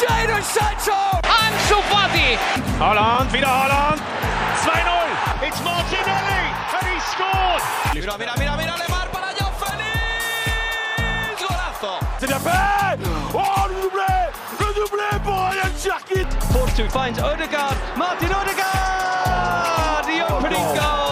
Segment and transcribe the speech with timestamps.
[0.00, 0.96] Jadon Sancho!
[1.22, 2.38] Ansu Fati!
[2.78, 4.00] Holland, wieder Holland!
[4.64, 5.46] 2-0!
[5.46, 6.42] It's Martinelli
[6.76, 7.62] and he scored!
[7.94, 11.40] Mira, mira, mira, mira, Lemar para Joao Félix!
[11.40, 11.98] Golazo!
[12.18, 12.98] C'est bien fait
[13.34, 14.12] Oh, le doublé
[14.60, 17.76] Le doublé pour Ryan Cherkit Force finds Odegaard.
[17.96, 20.04] Martin Odegaard!
[20.06, 21.09] The opening goal!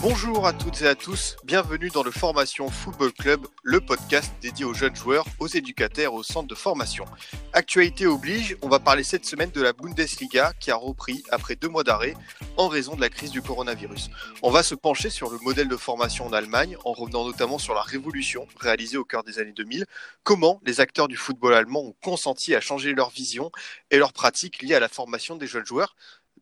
[0.00, 4.64] Bonjour à toutes et à tous, bienvenue dans le Formation Football Club, le podcast dédié
[4.64, 7.04] aux jeunes joueurs, aux éducateurs, aux centres de formation.
[7.52, 11.66] Actualité oblige, on va parler cette semaine de la Bundesliga qui a repris après deux
[11.66, 12.14] mois d'arrêt
[12.56, 14.08] en raison de la crise du coronavirus.
[14.44, 17.74] On va se pencher sur le modèle de formation en Allemagne en revenant notamment sur
[17.74, 19.84] la révolution réalisée au cœur des années 2000,
[20.22, 23.50] comment les acteurs du football allemand ont consenti à changer leur vision
[23.90, 25.96] et leurs pratiques liées à la formation des jeunes joueurs?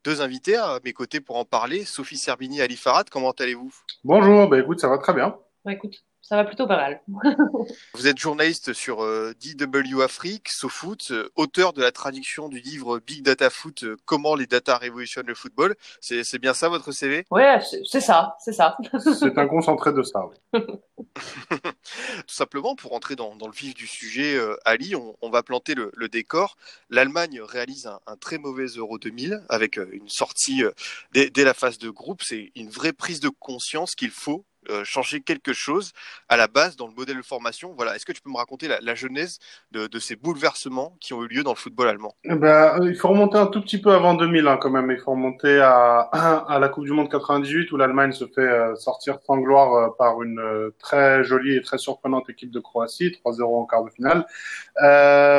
[0.07, 1.85] Deux invités à mes côtés pour en parler.
[1.85, 3.75] Sophie Serbini, Ali Farad, comment allez-vous?
[4.05, 5.37] Bonjour, bah écoute, ça va très bien.
[5.65, 7.01] Bah écoute, ça va plutôt pas mal.
[7.95, 12.99] Vous êtes journaliste sur euh, DW Afrique, SoFoot, euh, auteur de la traduction du livre
[12.99, 15.77] Big Data Foot, euh, comment les data révolutionnent le football.
[16.01, 18.77] C'est c'est bien ça votre CV Ouais, c'est ça, c'est ça.
[19.21, 20.61] C'est un concentré de ça, oui.
[21.15, 25.45] Tout simplement, pour entrer dans, dans le vif du sujet, euh, Ali, on, on va
[25.45, 26.57] planter le, le décor.
[26.91, 30.73] L'Allemagne réalise un, un très mauvais Euro 2000 avec une sortie euh,
[31.13, 32.23] dès, dès la phase de groupe.
[32.25, 35.93] C'est une vraie prise de conscience qu'il faut euh, changer quelque chose
[36.29, 37.73] à la base dans le modèle de formation.
[37.77, 37.95] Voilà.
[37.95, 39.39] Est-ce que tu peux me raconter la, genèse
[39.73, 42.15] de, ces bouleversements qui ont eu lieu dans le football allemand?
[42.25, 44.91] Eh ben, euh, il faut remonter un tout petit peu avant 2000 hein, quand même.
[44.91, 46.11] Il faut remonter à,
[46.61, 50.71] la Coupe du Monde 98 où l'Allemagne se fait euh, sortir sans gloire par une
[50.79, 54.27] très jolie et très surprenante équipe de Croatie, 3-0 en quart de finale.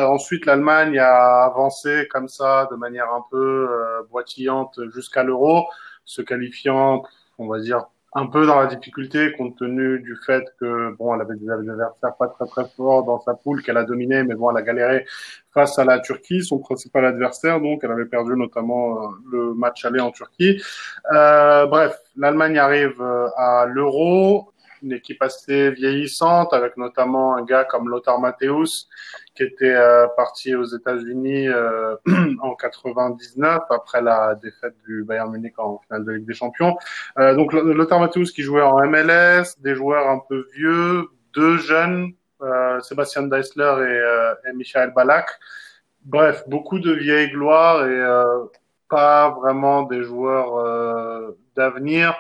[0.08, 3.68] Ensuite, l'Allemagne a avancé comme ça de manière un peu
[4.10, 5.68] boitillante jusqu'à l'Euro,
[6.06, 7.04] se qualifiant,
[7.38, 7.86] on va dire,
[8.18, 12.16] un peu dans la difficulté compte tenu du fait que bon, elle avait des adversaires
[12.18, 15.06] pas très très forts dans sa poule qu'elle a dominé, mais bon, elle a galéré
[15.54, 19.86] face à la Turquie, son principal adversaire, donc elle avait perdu notamment euh, le match
[19.86, 20.60] aller en Turquie.
[21.14, 24.52] Euh, bref, l'Allemagne arrive euh, à l'Euro,
[24.82, 28.88] une équipe assez vieillissante avec notamment un gars comme Lothar Matthäus
[29.36, 31.96] qui était euh, parti aux États-Unis euh,
[32.42, 36.78] en 99 après la défaite du Bayern Munich en finale de Ligue des Champions.
[37.20, 42.14] Euh, donc Lothar Matthäus qui jouait en MLS, des joueurs un peu vieux, deux jeunes,
[42.42, 45.28] euh, Sébastien Deisler et, euh, et Michael Balak.
[46.04, 48.46] Bref, beaucoup de vieilles gloires et euh,
[48.90, 52.16] pas vraiment des joueurs d'avenir.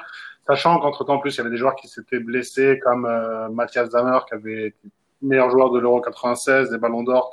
[0.47, 3.90] Sachant qu'entre-temps, en plus, il y avait des joueurs qui s'étaient blessés, comme euh, Mathias
[3.90, 4.90] Zammer, qui avait été
[5.22, 7.31] meilleur joueur de l'Euro 96, des Ballons d'Or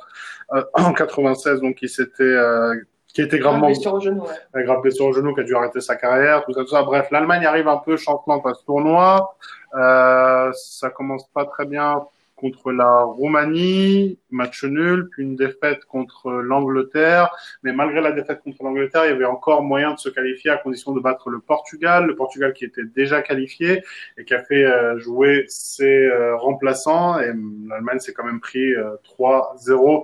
[0.53, 2.75] euh, en 96, donc qui s'était, euh,
[3.07, 4.23] qui était gravement Blessure au genou,
[4.53, 4.63] ouais.
[4.63, 6.83] grave blessure au genou, qui a dû arrêter sa carrière, tout ça, tout ça.
[6.83, 9.35] Bref, l'Allemagne arrive un peu chantement à ce tournoi.
[9.75, 12.01] Euh, ça commence pas très bien
[12.35, 17.35] contre la Roumanie, match nul, puis une défaite contre l'Angleterre.
[17.63, 20.57] Mais malgré la défaite contre l'Angleterre, il y avait encore moyen de se qualifier à
[20.57, 22.05] condition de battre le Portugal.
[22.05, 23.83] Le Portugal qui était déjà qualifié
[24.17, 27.19] et qui a fait euh, jouer ses euh, remplaçants.
[27.19, 30.03] Et hum, l'Allemagne s'est quand même pris euh, 3-0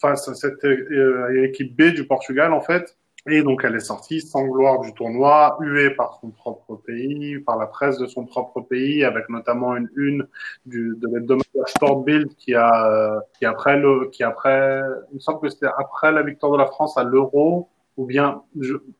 [0.00, 2.96] face à cette euh, équipe B du Portugal, en fait.
[3.28, 7.56] Et donc, elle est sortie sans gloire du tournoi, huée par son propre pays, par
[7.58, 10.26] la presse de son propre pays, avec notamment une une
[10.64, 15.48] du, de l'hebdomadaire Sportbild qui a, qui après le, qui après, il me semble que
[15.48, 18.42] c'était après la victoire de la France à l'Euro, ou bien,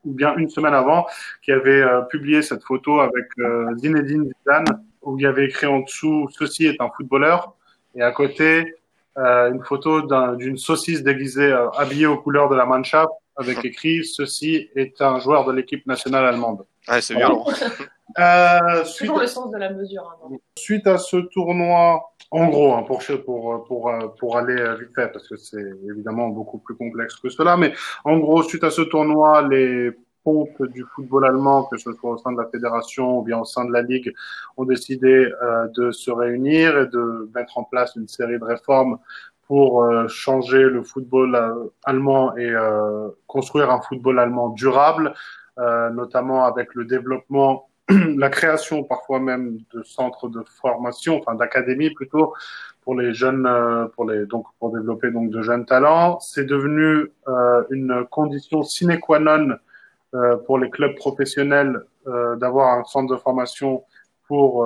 [0.03, 1.05] ou bien une semaine avant,
[1.41, 5.67] qui avait euh, publié cette photo avec euh, Zinedine Zidane, où il y avait écrit
[5.67, 7.53] en dessous "Ceci est un footballeur",
[7.95, 8.75] et à côté
[9.17, 13.63] euh, une photo d'un- d'une saucisse déguisée, euh, habillée aux couleurs de la Mannschaft, avec
[13.65, 16.65] écrit "Ceci est un joueur de l'équipe nationale allemande".
[16.87, 17.45] Ouais, c'est violent.
[18.17, 20.17] Euh, suite, Toujours le sens de la mesure.
[20.23, 24.75] hein, suite à ce tournoi, en gros, hein, pour, pour, pour, euh, pour aller euh,
[24.75, 27.73] vite fait, parce que c'est évidemment beaucoup plus complexe que cela, mais
[28.05, 29.91] en gros, suite à ce tournoi, les
[30.23, 33.45] pompes du football allemand, que ce soit au sein de la fédération ou bien au
[33.45, 34.13] sein de la ligue,
[34.55, 38.97] ont décidé euh, de se réunir et de mettre en place une série de réformes
[39.47, 45.13] pour euh, changer le football euh, allemand et euh, construire un football allemand durable,
[45.57, 51.91] euh, notamment avec le développement la création parfois même de centres de formation, enfin d'académies
[51.91, 52.33] plutôt,
[52.81, 53.49] pour les jeunes,
[53.95, 56.19] pour les donc pour développer donc de jeunes talents.
[56.19, 57.09] C'est devenu
[57.69, 59.55] une condition sine qua non
[60.45, 63.83] pour les clubs professionnels d'avoir un centre de formation
[64.27, 64.65] pour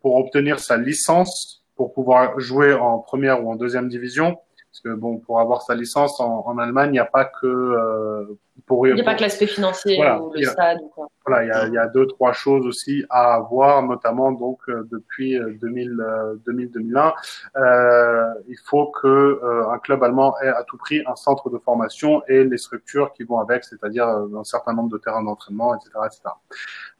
[0.00, 4.38] pour obtenir sa licence pour pouvoir jouer en première ou en deuxième division.
[4.70, 7.46] Parce que bon, pour avoir sa licence en, en Allemagne, il n'y a pas que
[7.46, 8.24] euh,
[8.64, 11.08] pour Il n'y a pas que l'aspect financier Voilà, ou le a- stade ou quoi.
[11.26, 14.60] voilà, il y a, il y a deux trois choses aussi à avoir, notamment donc
[14.70, 17.12] euh, depuis euh, 2000 euh, 2000-2001,
[17.56, 21.58] euh, il faut que euh, un club allemand ait à tout prix un centre de
[21.58, 25.74] formation et les structures qui vont avec, c'est-à-dire euh, un certain nombre de terrains d'entraînement,
[25.74, 26.22] etc., etc.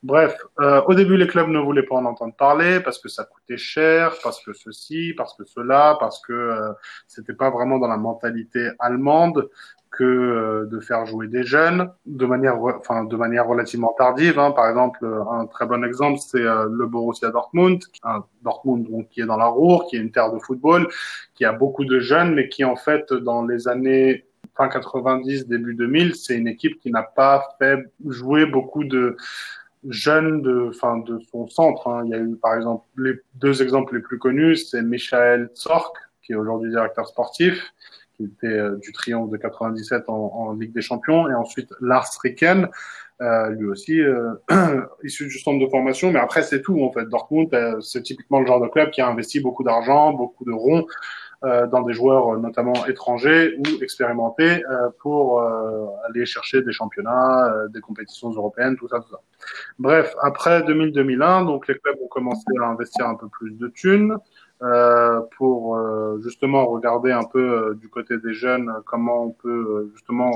[0.03, 3.25] Bref, euh, au début les clubs ne voulaient pas en entendre parler parce que ça
[3.25, 6.73] coûtait cher, parce que ceci, parce que cela, parce que euh,
[7.07, 9.49] c'était pas vraiment dans la mentalité allemande
[9.93, 14.39] que euh, de faire jouer des jeunes de manière, re- enfin, de manière relativement tardive.
[14.41, 14.51] Hein.
[14.53, 19.09] Par exemple, euh, un très bon exemple, c'est euh, le Borussia Dortmund, un Dortmund donc,
[19.11, 20.89] qui est dans la Ruhr, qui est une terre de football,
[21.35, 24.27] qui a beaucoup de jeunes, mais qui en fait, dans les années
[24.57, 29.17] fin 90, début 2000, c'est une équipe qui n'a pas fait jouer beaucoup de
[29.89, 31.89] jeunes de, enfin, de son centre.
[31.89, 32.03] Hein.
[32.07, 35.93] Il y a eu, par exemple, les deux exemples les plus connus, c'est Michael Zorc,
[36.23, 37.73] qui est aujourd'hui directeur sportif,
[38.17, 42.09] qui était euh, du triomphe de 97 en, en Ligue des Champions, et ensuite Lars
[42.23, 42.69] Ricken,
[43.23, 44.35] euh, lui aussi euh,
[45.05, 46.11] issu du centre de formation.
[46.11, 47.09] Mais après, c'est tout en fait.
[47.09, 50.53] Dortmund, euh, c'est typiquement le genre de club qui a investi beaucoup d'argent, beaucoup de
[50.53, 50.87] ronds
[51.43, 57.53] dans des joueurs euh, notamment étrangers ou expérimentés euh, pour euh, aller chercher des championnats,
[57.53, 59.21] euh, des compétitions européennes, tout ça, tout ça.
[59.79, 64.17] Bref, après 2000-2001, donc les clubs ont commencé à investir un peu plus de thunes
[64.63, 69.31] euh, pour euh, justement regarder un peu euh, du côté des jeunes euh, comment on
[69.31, 70.31] peut euh, justement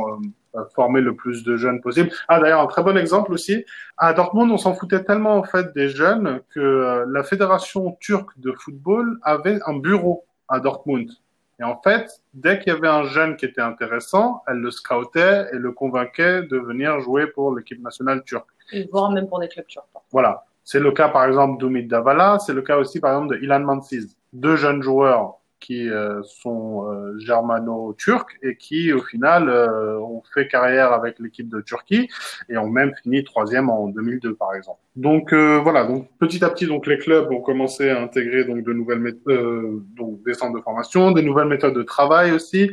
[0.56, 2.10] euh, former le plus de jeunes possible.
[2.26, 3.64] Ah d'ailleurs un très bon exemple aussi.
[3.96, 8.36] À Dortmund, on s'en foutait tellement en fait des jeunes que euh, la fédération turque
[8.38, 11.10] de football avait un bureau à Dortmund.
[11.58, 15.46] Et en fait, dès qu'il y avait un jeune qui était intéressant, elle le scoutait
[15.52, 18.48] et le convainquait de venir jouer pour l'équipe nationale turque.
[18.72, 19.86] Et voire même pour des clubs turcs.
[20.10, 20.44] Voilà.
[20.64, 22.38] C'est le cas, par exemple, d'Umit Davala.
[22.40, 24.16] C'est le cas aussi, par exemple, de Ilan Mansiz.
[24.32, 30.48] Deux jeunes joueurs qui euh, sont euh, germano-turcs et qui, au final, euh, ont fait
[30.48, 32.08] carrière avec l'équipe de Turquie
[32.48, 34.80] et ont même fini troisième en 2002, par exemple.
[34.96, 35.84] Donc euh, voilà.
[35.84, 39.84] Donc petit à petit, donc les clubs ont commencé à intégrer donc de nouvelles euh,
[39.94, 42.70] donc des centres de formation, des nouvelles méthodes de travail aussi.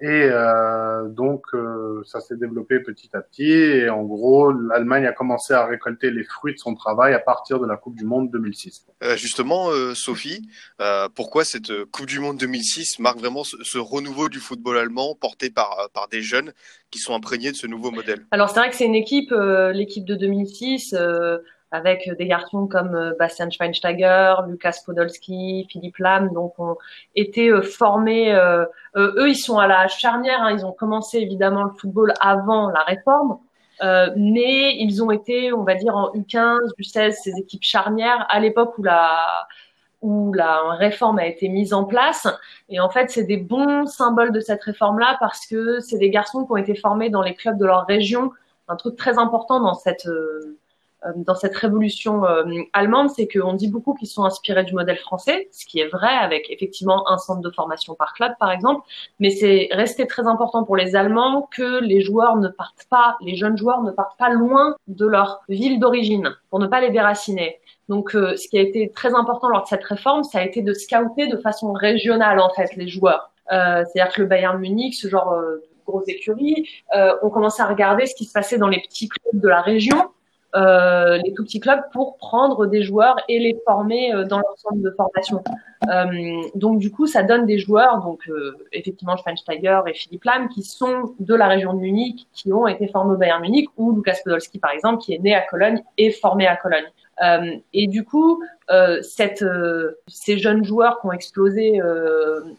[0.00, 3.50] Et euh, donc, euh, ça s'est développé petit à petit.
[3.50, 7.58] Et en gros, l'Allemagne a commencé à récolter les fruits de son travail à partir
[7.58, 8.86] de la Coupe du Monde 2006.
[9.02, 10.48] Euh, justement, euh, Sophie,
[10.80, 14.78] euh, pourquoi cette euh, Coupe du Monde 2006 marque vraiment ce, ce renouveau du football
[14.78, 16.52] allemand porté par, par des jeunes
[16.90, 18.24] qui sont imprégnés de ce nouveau modèle?
[18.30, 21.38] Alors c'est vrai que c'est une équipe, euh, l'équipe de 2006, euh,
[21.70, 26.76] avec des garçons comme euh, Bastian Schweinsteiger, Lukas Podolski, Philippe Lam, donc ont
[27.14, 28.34] été euh, formés.
[28.34, 28.64] euh,
[28.96, 30.42] euh, eux, ils sont à la charnière.
[30.42, 33.38] hein, ils ont commencé évidemment le football avant la réforme,
[33.82, 38.40] euh, mais ils ont été, on va dire, en U15, U16, ces équipes charnières à
[38.40, 39.46] l'époque où la
[40.00, 42.28] où la réforme a été mise en place.
[42.68, 46.44] Et en fait, c'est des bons symboles de cette réforme-là parce que c'est des garçons
[46.44, 48.30] qui ont été formés dans les clubs de leur région.
[48.68, 50.57] Un truc très important dans cette euh,
[51.16, 55.48] dans cette révolution euh, allemande, c'est qu'on dit beaucoup qu'ils sont inspirés du modèle français,
[55.52, 58.82] ce qui est vrai avec effectivement un centre de formation par club, par exemple.
[59.20, 63.36] Mais c'est resté très important pour les Allemands que les joueurs ne partent pas, les
[63.36, 67.60] jeunes joueurs ne partent pas loin de leur ville d'origine pour ne pas les déraciner.
[67.88, 70.62] Donc, euh, ce qui a été très important lors de cette réforme, ça a été
[70.62, 73.30] de scouter de façon régionale en fait les joueurs.
[73.52, 77.62] Euh, C'est-à-dire que le Bayern Munich, ce genre euh, de grosses écuries, euh, ont commencé
[77.62, 80.10] à regarder ce qui se passait dans les petits clubs de la région,
[80.56, 84.54] euh, les tout petits clubs, pour prendre des joueurs et les former euh, dans leur
[84.56, 85.42] centre de formation.
[85.88, 90.48] Euh, donc, du coup, ça donne des joueurs, donc euh, effectivement Schweinsteiger et Philippe Lam,
[90.48, 93.94] qui sont de la région de Munich, qui ont été formés au Bayern Munich, ou
[93.94, 96.86] Lukas Podolski, par exemple, qui est né à Cologne et formé à Cologne.
[97.24, 101.80] Euh, et du coup, euh, cette, euh, ces jeunes joueurs qui ont explosé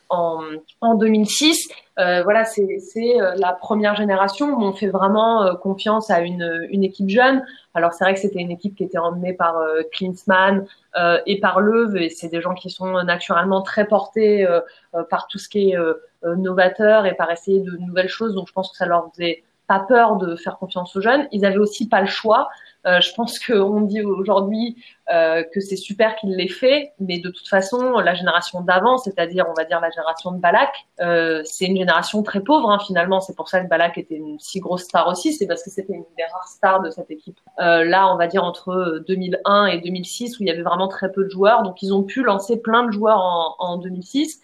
[0.10, 0.42] en,
[0.82, 2.66] en 2006, euh, voilà, c'est
[3.36, 7.44] la première génération où on fait vraiment euh, confiance à une, une équipe jeune.
[7.74, 10.66] Alors c'est vrai que c'était une équipe qui était emmenée par euh, Klinsmann
[11.26, 14.46] et par Löw, et c'est des gens qui sont naturellement très portés
[15.10, 15.78] par tout ce qui est
[16.24, 18.34] novateur et par essayer de nouvelles choses.
[18.34, 21.28] Donc je pense que ça leur faisait pas peur de faire confiance aux jeunes.
[21.32, 22.50] Ils avaient aussi pas le choix.
[22.88, 24.76] Euh, je pense qu'on dit aujourd'hui
[25.14, 29.46] euh, que c'est super qu'il l'ait fait, mais de toute façon, la génération d'avant, c'est-à-dire
[29.48, 33.20] on va dire la génération de Balak, euh, c'est une génération très pauvre hein, finalement.
[33.22, 35.94] C'est pour ça que Balak était une si grosse star aussi, c'est parce que c'était
[35.94, 37.38] une des rares stars de cette équipe.
[37.60, 41.12] Euh, là, on va dire entre 2001 et 2006 où il y avait vraiment très
[41.12, 44.42] peu de joueurs, donc ils ont pu lancer plein de joueurs en, en 2006.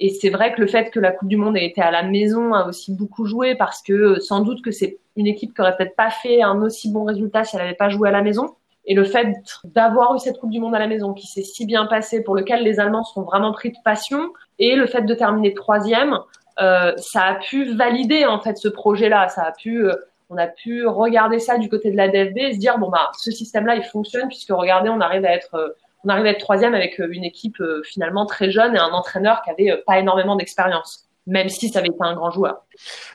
[0.00, 2.02] Et c'est vrai que le fait que la Coupe du Monde ait été à la
[2.02, 5.60] maison a aussi beaucoup joué parce que euh, sans doute que c'est une équipe qui
[5.60, 8.22] aurait peut-être pas fait un aussi bon résultat si elle n'avait pas joué à la
[8.22, 8.54] maison.
[8.86, 11.66] Et le fait d'avoir eu cette Coupe du Monde à la maison qui s'est si
[11.66, 15.14] bien passée, pour lequel les Allemands sont vraiment pris de passion, et le fait de
[15.14, 16.18] terminer troisième,
[16.60, 19.28] euh, ça a pu valider en fait ce projet-là.
[19.28, 19.94] Ça a pu, euh,
[20.28, 23.10] on a pu regarder ça du côté de la DFB et se dire bon bah
[23.18, 25.68] ce système-là il fonctionne puisque regardez on arrive à être, euh,
[26.04, 29.50] on arrive à être troisième avec une équipe finalement très jeune et un entraîneur qui
[29.50, 32.64] avait pas énormément d'expérience même si ça avait été un grand joueur.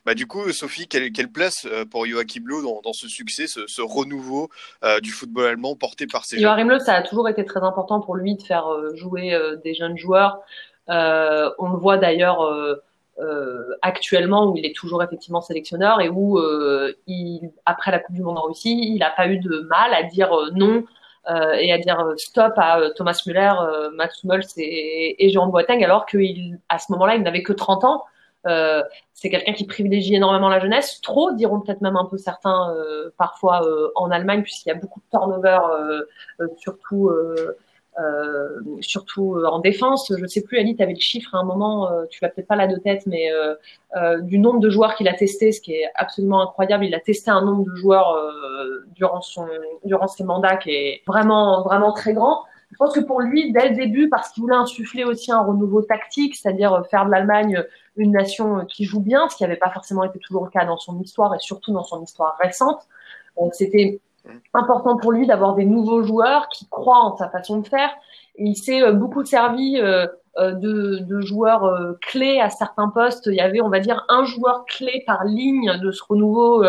[0.06, 3.48] Bah, du coup, Sophie, quelle, quelle place euh, pour Joachim Löw dans, dans, ce succès,
[3.48, 4.50] ce, ce renouveau
[4.84, 8.00] euh, du football allemand porté par ces Joachim Löw, ça a toujours été très important
[8.00, 10.40] pour lui de faire euh, jouer euh, des jeunes joueurs.
[10.90, 12.40] Euh, on le voit d'ailleurs
[13.82, 16.40] actuellement où il est toujours effectivement sélectionneur et où
[17.08, 20.04] il, après la Coupe du Monde en Russie, il n'a pas eu de mal à
[20.04, 20.84] dire non euh,
[21.28, 23.54] et à dire stop à Thomas Müller,
[23.94, 28.04] Mats Hummels et, et Jérôme Boateng, alors qu'à ce moment-là, il n'avait que 30 ans.
[28.48, 32.72] Euh, c'est quelqu'un qui privilégie énormément la jeunesse, trop diront peut-être même un peu certains
[32.76, 35.58] euh, parfois euh, en Allemagne puisqu'il y a beaucoup de turnover,
[36.58, 37.12] surtout
[38.82, 40.12] surtout en défense.
[40.18, 42.56] Je sais plus, Ali, tu avais le chiffre à un moment, tu l'as peut-être pas
[42.56, 43.30] là de tête, mais
[44.22, 46.86] du nombre de joueurs qu'il a testé, ce qui est absolument incroyable.
[46.86, 48.18] Il a testé un nombre de joueurs
[48.96, 49.46] durant son
[49.86, 52.44] durant ses mandats qui est vraiment vraiment très grand.
[52.72, 55.82] Je pense que pour lui, dès le début, parce qu'il voulait insuffler aussi un renouveau
[55.82, 57.64] tactique, c'est-à-dire faire de l'Allemagne
[57.96, 60.76] une nation qui joue bien, ce qui n'avait pas forcément été toujours le cas dans
[60.76, 62.82] son histoire et surtout dans son histoire récente.
[63.52, 64.02] C'était
[64.54, 67.90] important pour lui d'avoir des nouveaux joueurs qui croient en sa façon de faire.
[68.38, 73.28] Il s'est euh, beaucoup servi euh, euh, de, de, joueurs clés à certains postes.
[73.28, 76.64] Il y avait, on va dire, un joueur clé par ligne de ce renouveau.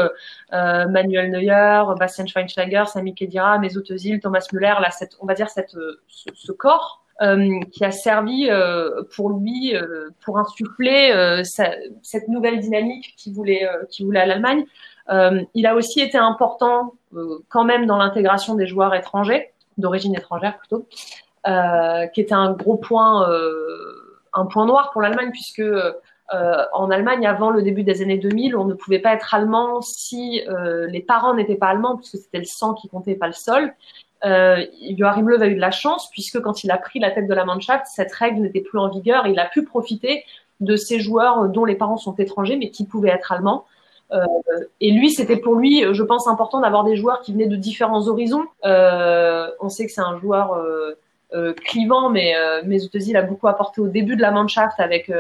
[0.53, 4.75] Manuel Neuer, Bastian Schweinsteiger, Sami Khedira, Mesut Özil, Thomas Müller.
[4.81, 9.31] Là, cette, on va dire cette, ce, ce corps euh, qui a servi euh, pour
[9.31, 11.71] lui euh, pour insuffler sa,
[12.03, 14.67] cette nouvelle dynamique qui voulait qui voulait à l'Allemagne.
[15.09, 16.95] Il a aussi été important
[17.49, 20.87] quand même dans l'intégration des joueurs étrangers d'origine étrangère plutôt,
[22.13, 23.27] qui était un gros point
[24.33, 25.63] un point noir pour l'Allemagne puisque
[26.35, 29.81] euh, en Allemagne, avant le début des années 2000, on ne pouvait pas être allemand
[29.81, 33.33] si euh, les parents n'étaient pas allemands, puisque c'était le sang qui comptait, pas le
[33.33, 33.73] sol.
[34.25, 34.65] Euh,
[34.97, 37.35] Joachim Löw a eu de la chance, puisque quand il a pris la tête de
[37.35, 39.27] la Mannschaft, cette règle n'était plus en vigueur.
[39.27, 40.25] Et il a pu profiter
[40.59, 43.65] de ces joueurs dont les parents sont étrangers, mais qui pouvaient être allemands.
[44.13, 44.25] Euh,
[44.81, 48.09] et lui, c'était pour lui, je pense, important d'avoir des joueurs qui venaient de différents
[48.09, 48.45] horizons.
[48.65, 50.57] Euh, on sait que c'est un joueur
[51.35, 55.11] euh, clivant, mais euh, Mesut Özil a beaucoup apporté au début de la Mannschaft avec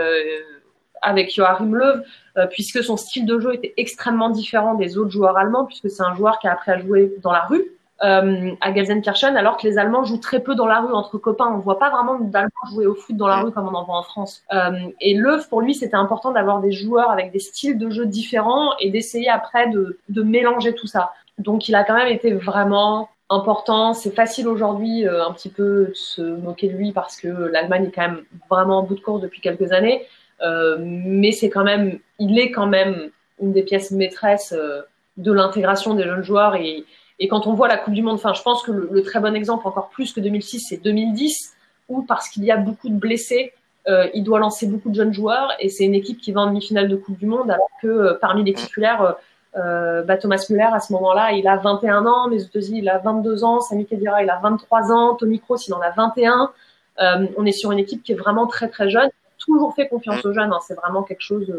[1.02, 2.02] avec Joachim Löw,
[2.50, 6.14] puisque son style de jeu était extrêmement différent des autres joueurs allemands, puisque c'est un
[6.14, 7.75] joueur qui a appris à jouer dans la rue.
[8.04, 11.46] Euh, à Gelsenkirchen, alors que les Allemands jouent très peu dans la rue entre copains.
[11.46, 13.96] On voit pas vraiment d'Allemands jouer au foot dans la rue comme on en voit
[13.96, 14.42] en France.
[14.52, 18.04] Euh, et Löw, pour lui, c'était important d'avoir des joueurs avec des styles de jeu
[18.04, 21.12] différents et d'essayer après de, de mélanger tout ça.
[21.38, 23.94] Donc, il a quand même été vraiment important.
[23.94, 27.86] C'est facile aujourd'hui euh, un petit peu de se moquer de lui parce que l'Allemagne
[27.86, 30.06] est quand même vraiment en bout de course depuis quelques années.
[30.42, 33.10] Euh, mais c'est quand même, il est quand même
[33.40, 34.82] une des pièces maîtresses euh,
[35.16, 36.56] de l'intégration des jeunes joueurs.
[36.56, 36.84] Et,
[37.18, 39.34] et, quand on voit la Coupe du Monde, enfin, je pense que le, très bon
[39.34, 41.54] exemple, encore plus que 2006, c'est 2010,
[41.88, 43.52] où parce qu'il y a beaucoup de blessés,
[43.88, 45.52] euh, il doit lancer beaucoup de jeunes joueurs.
[45.60, 48.14] Et c'est une équipe qui va en demi-finale de Coupe du Monde, alors que euh,
[48.20, 49.16] parmi les titulaires,
[49.56, 52.98] euh, bah, Thomas Müller, à ce moment-là, il a 21 ans, Mesut Özil, il a
[52.98, 56.50] 22 ans, Sami Khedira, il a 23 ans, Tony Kroos, il en a 21.
[56.98, 59.10] Euh, on est sur une équipe qui est vraiment très très jeune
[59.46, 60.52] toujours fait confiance aux jeunes.
[60.52, 60.60] Hein.
[60.66, 61.52] C'est vraiment quelque chose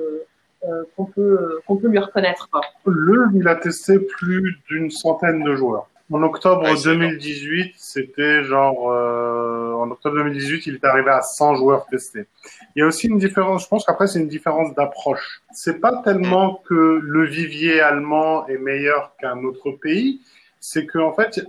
[0.96, 2.50] qu'on peut, qu'on peut lui reconnaître.
[2.86, 5.88] Le, il a testé plus d'une centaine de joueurs.
[6.10, 11.86] En octobre 2018, c'était genre euh, en octobre 2018, il est arrivé à 100 joueurs
[11.88, 12.28] testés.
[12.76, 13.64] Il y a aussi une différence.
[13.64, 15.42] Je pense qu'après c'est une différence d'approche.
[15.52, 16.58] C'est pas tellement mm.
[16.70, 20.22] que le vivier allemand est meilleur qu'un autre pays,
[20.62, 21.42] c'est qu'en en fait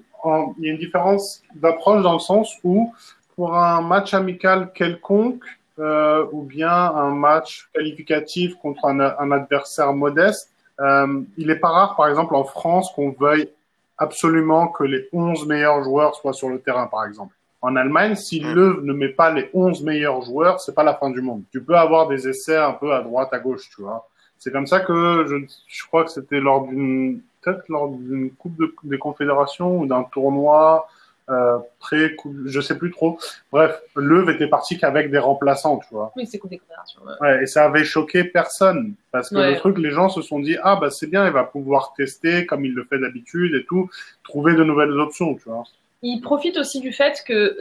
[0.58, 2.92] il y a une différence d'approche dans le sens où
[3.36, 5.44] pour un match amical quelconque,
[5.78, 10.50] euh, ou bien un match qualificatif contre un, un adversaire modeste.
[10.80, 13.49] Euh, il est pas rare, par exemple, en France, qu'on veuille
[13.97, 17.35] absolument que les 11 meilleurs joueurs soient sur le terrain, par exemple.
[17.61, 21.11] En Allemagne, si le ne met pas les 11 meilleurs joueurs, c'est pas la fin
[21.11, 21.42] du monde.
[21.50, 24.08] Tu peux avoir des essais un peu à droite, à gauche, tu vois.
[24.38, 28.56] C'est comme ça que je, je crois que c'était lors d'une peut-être lors d'une coupe
[28.56, 30.88] de, des confédérations ou d'un tournoi
[31.30, 32.16] euh, pré
[32.47, 33.18] je sais plus trop.
[33.52, 36.12] Bref, Leuve était parti qu'avec des remplaçants, tu vois.
[36.16, 37.00] Oui, c'est confédération.
[37.04, 37.14] Ouais.
[37.20, 37.42] ouais.
[37.42, 39.52] et ça avait choqué personne parce que ouais.
[39.52, 42.47] le truc, les gens se sont dit ah bah c'est bien, il va pouvoir tester
[42.47, 43.90] comme il le fait d'habitude et tout,
[44.25, 45.64] trouver de nouvelles options, tu vois.
[46.02, 47.58] Il profite aussi du fait que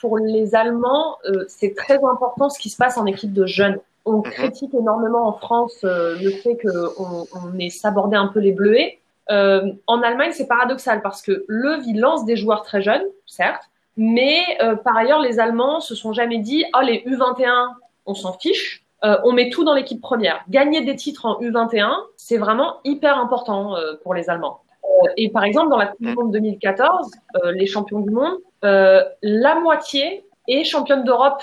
[0.00, 3.78] pour les Allemands, euh, c'est très important ce qui se passe en équipe de jeunes.
[4.04, 4.24] On mhm.
[4.24, 8.98] critique énormément en France euh, le fait qu'on on ait sabordé un peu les Bleuets
[9.30, 13.62] Euh, en Allemagne, c'est paradoxal parce que le il lance des joueurs très jeunes, certes,
[13.96, 17.68] mais euh, par ailleurs, les Allemands se sont jamais dit, oh les U21,
[18.06, 20.44] on s'en fiche, euh, on met tout dans l'équipe première.
[20.48, 24.60] Gagner des titres en U21, c'est vraiment hyper important euh, pour les Allemands.
[24.84, 27.10] Euh, et par exemple, dans la Coupe du Monde 2014,
[27.44, 31.42] euh, les champions du monde, la moitié est championne d'Europe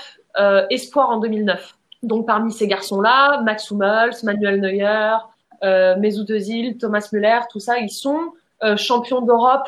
[0.69, 1.75] espoir en 2009.
[2.01, 5.17] Donc parmi ces garçons-là, Max Hummels, Manuel Neuer,
[5.63, 9.67] euh, Mesut Özil, Thomas Müller, tout ça, ils sont euh, champions d'Europe.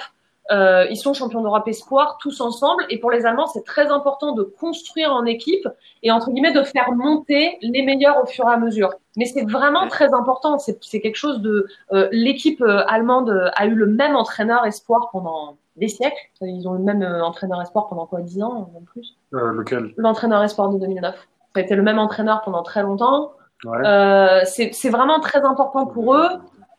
[0.51, 2.83] euh, ils sont champions d'Europe espoir tous ensemble.
[2.89, 5.67] Et pour les Allemands, c'est très important de construire en équipe
[6.03, 8.89] et entre guillemets de faire monter les meilleurs au fur et à mesure.
[9.15, 10.57] Mais c'est vraiment très important.
[10.59, 15.09] C'est quelque chose de euh, l'équipe euh, allemande euh, a eu le même entraîneur espoir
[15.11, 16.17] pendant des siècles.
[16.41, 19.15] Ils ont le même euh, entraîneur espoir pendant quoi, 10 ans en plus?
[19.33, 19.93] Euh, lequel?
[19.95, 21.15] L'entraîneur espoir de 2009.
[21.15, 23.31] Ça a été le même entraîneur pendant très longtemps.
[23.65, 23.85] Ouais.
[23.85, 26.29] Euh, c'est c'est vraiment très important pour eux.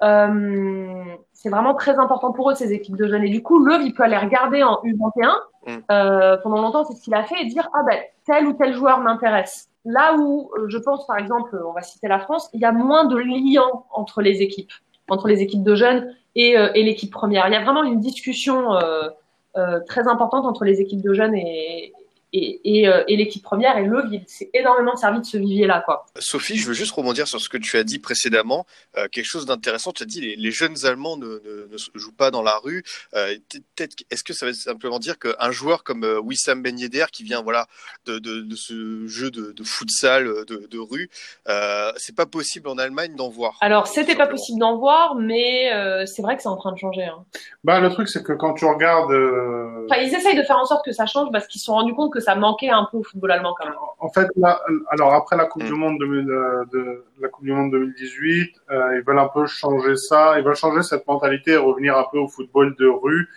[0.03, 3.25] Euh, c'est vraiment très important pour eux ces équipes de jeunes.
[3.25, 5.33] Et du coup, Löw, il peut aller regarder en U21
[5.67, 5.77] Mm.
[5.93, 8.75] euh, pendant longtemps, c'est ce qu'il a fait et dire ah ben tel ou tel
[8.75, 9.69] joueur m'intéresse.
[9.85, 12.73] Là où euh, je pense, par exemple, on va citer la France, il y a
[12.73, 14.73] moins de liens entre les équipes,
[15.09, 17.47] entre les équipes de jeunes et, euh, et l'équipe première.
[17.49, 19.09] Il y a vraiment une discussion euh,
[19.57, 21.93] euh, très importante entre les équipes de jeunes et,
[22.33, 23.77] et, et, euh, et l'équipe première.
[23.79, 26.07] Et Löw, il s'est énormément servi de ce vivier-là, quoi.
[26.19, 28.67] Sophie, je veux juste rebondir sur ce que tu as dit précédemment.
[28.97, 29.93] Euh, quelque chose d'intéressant.
[29.93, 32.59] Tu as dit les, les jeunes Allemands ne, ne, ne se jouent pas dans la
[32.59, 32.83] rue.
[33.15, 33.37] Euh,
[33.77, 37.23] peut-être, est-ce que ça veut simplement dire qu'un joueur comme euh, Wissam Ben Yedder, qui
[37.23, 37.67] vient voilà
[38.07, 41.11] de, de, de ce jeu de, de futsal de, de rue,
[41.49, 43.59] euh, c'est pas possible en Allemagne d'en voir.
[43.61, 46.79] Alors, c'était pas possible d'en voir, mais euh, c'est vrai que c'est en train de
[46.79, 47.05] changer.
[47.05, 47.25] Hein.
[47.65, 50.65] Bah, le truc, c'est que quand tu regardes, euh, Enfin, ils essayent de faire en
[50.65, 52.99] sorte que ça change parce qu'ils se sont rendus compte que ça manquait un peu
[52.99, 53.75] au football allemand quand même.
[53.99, 54.61] en fait, là,
[54.91, 58.97] alors après la Coupe du Monde 2000, euh, de, la Coupe du Monde 2018, euh,
[58.97, 62.19] ils veulent un peu changer ça, ils veulent changer cette mentalité et revenir un peu
[62.19, 63.29] au football de rue.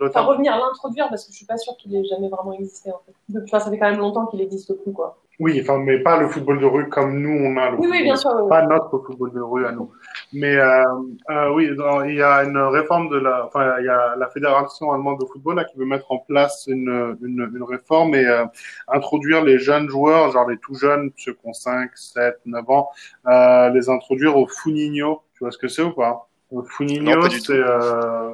[0.00, 2.90] Enfin, revenir à l'introduire parce que je suis pas sûre qu'il ait jamais vraiment existé
[2.90, 3.42] en fait.
[3.44, 5.21] Enfin, ça fait quand même longtemps qu'il existe plus quoi.
[5.40, 7.98] Oui, enfin, mais pas le football de rue comme nous on a le Oui, oui,
[7.98, 8.30] football bien sûr.
[8.36, 9.90] oui, pas notre football de rue à nous.
[10.32, 10.82] Mais euh,
[11.30, 14.28] euh, oui, dans- il y a une réforme de la, enfin il y a la
[14.28, 18.24] fédération allemande de football là qui veut mettre en place une une, une réforme et
[18.26, 18.44] euh,
[18.88, 22.90] introduire les jeunes joueurs, genre les tout jeunes, ceux qui ont 5, 7, 9 ans,
[23.26, 25.22] euh, les introduire au Funinho.
[25.34, 26.28] Tu vois ce que c'est ou pas?
[26.50, 28.32] Du c'est euh,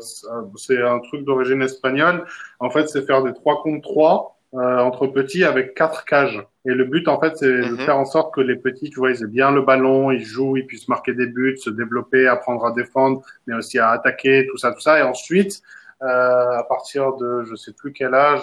[0.56, 2.24] c'est un truc d'origine espagnole.
[2.58, 6.42] En fait, c'est faire des 3 contre 3 euh, entre petits avec quatre cages.
[6.64, 7.78] Et le but, en fait, c'est de Mhm.
[7.78, 10.56] faire en sorte que les petits, tu vois, ils aient bien le ballon, ils jouent,
[10.56, 14.56] ils puissent marquer des buts, se développer, apprendre à défendre, mais aussi à attaquer, tout
[14.56, 14.98] ça, tout ça.
[14.98, 15.60] Et ensuite,
[16.02, 18.42] euh, à partir de, je sais plus quel âge,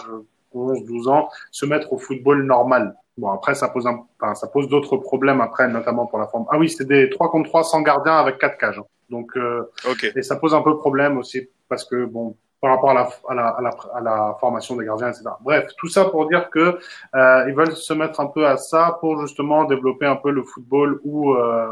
[0.53, 2.95] 11, 12 ans, se mettre au football normal.
[3.17, 6.45] Bon, après, ça pose un, enfin, ça pose d'autres problèmes après, notamment pour la forme.
[6.51, 8.81] Ah oui, c'est des 3 contre 3 sans gardien avec quatre cages.
[9.09, 10.11] Donc, euh, Ok.
[10.15, 12.35] et ça pose un peu problème aussi parce que bon
[12.65, 15.25] par rapport à la, à la, à la, à la formation des gardiens, etc.
[15.41, 16.79] Bref, tout ça pour dire que
[17.15, 20.41] euh, ils veulent se mettre un peu à ça pour justement développer un peu le
[20.43, 21.67] football ou euh,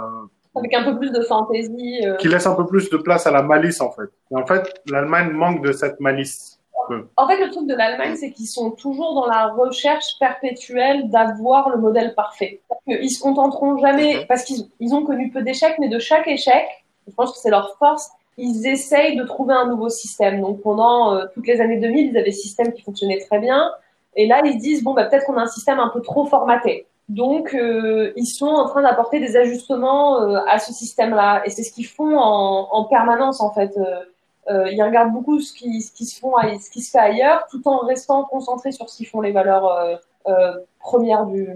[0.56, 2.06] Avec un peu plus de fantaisie.
[2.06, 2.16] euh.
[2.18, 4.10] qui laisse un peu plus de place à la malice en fait.
[4.32, 6.60] Et en fait, l'Allemagne manque de cette malice.
[7.16, 11.70] En fait, le truc de l'Allemagne, c'est qu'ils sont toujours dans la recherche perpétuelle d'avoir
[11.70, 12.62] le modèle parfait.
[12.88, 14.26] Ils se contenteront jamais, Mhm.
[14.28, 16.66] parce qu'ils ils ont connu peu d'échecs, mais de chaque échec,
[17.08, 20.42] je pense que c'est leur force, ils essayent de trouver un nouveau système.
[20.42, 23.72] Donc pendant euh, toutes les années 2000, ils avaient des systèmes qui fonctionnaient très bien.
[24.16, 26.26] Et là, ils se disent, bon, bah, peut-être qu'on a un système un peu trop
[26.26, 26.88] formaté.
[27.10, 31.44] Donc, euh, ils sont en train d'apporter des ajustements euh, à ce système-là.
[31.46, 33.76] Et c'est ce qu'ils font en, en permanence, en fait.
[33.78, 33.84] Euh,
[34.50, 37.46] euh, ils regardent beaucoup ce qui, ce qui se font, ce qui se fait ailleurs,
[37.50, 41.48] tout en restant concentrés sur ce qui font les valeurs euh, premières du,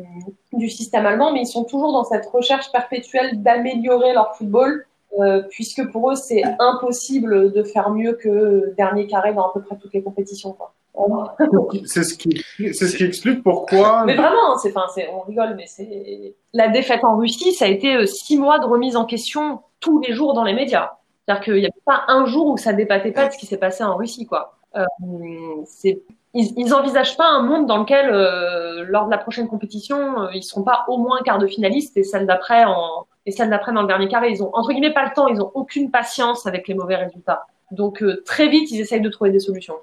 [0.54, 1.32] du système allemand.
[1.32, 4.86] Mais ils sont toujours dans cette recherche perpétuelle d'améliorer leur football,
[5.20, 9.62] euh, puisque pour eux, c'est impossible de faire mieux que dernier carré dans à peu
[9.62, 10.54] près toutes les compétitions.
[10.54, 10.74] Quoi.
[11.86, 14.04] C'est ce qui, c'est ce qui explique pourquoi.
[14.06, 17.68] Mais vraiment, c'est, enfin, c'est, on rigole, mais c'est la défaite en Russie, ça a
[17.68, 20.92] été euh, six mois de remise en question tous les jours dans les médias.
[21.26, 23.58] C'est-à-dire qu'il n'y a pas un jour où ça débattait pas de ce qui s'est
[23.58, 24.58] passé en Russie, quoi.
[24.76, 24.86] Euh,
[25.66, 26.02] c'est,
[26.34, 30.28] ils, ils envisagent pas un monde dans lequel, euh, lors de la prochaine compétition, euh,
[30.34, 33.74] ils seront pas au moins quart de finaliste et celle d'après en et celle d'après
[33.74, 34.32] dans le dernier carré.
[34.32, 37.46] Ils ont entre guillemets pas le temps, ils ont aucune patience avec les mauvais résultats.
[37.72, 39.76] Donc euh, très vite, ils essayent de trouver des solutions.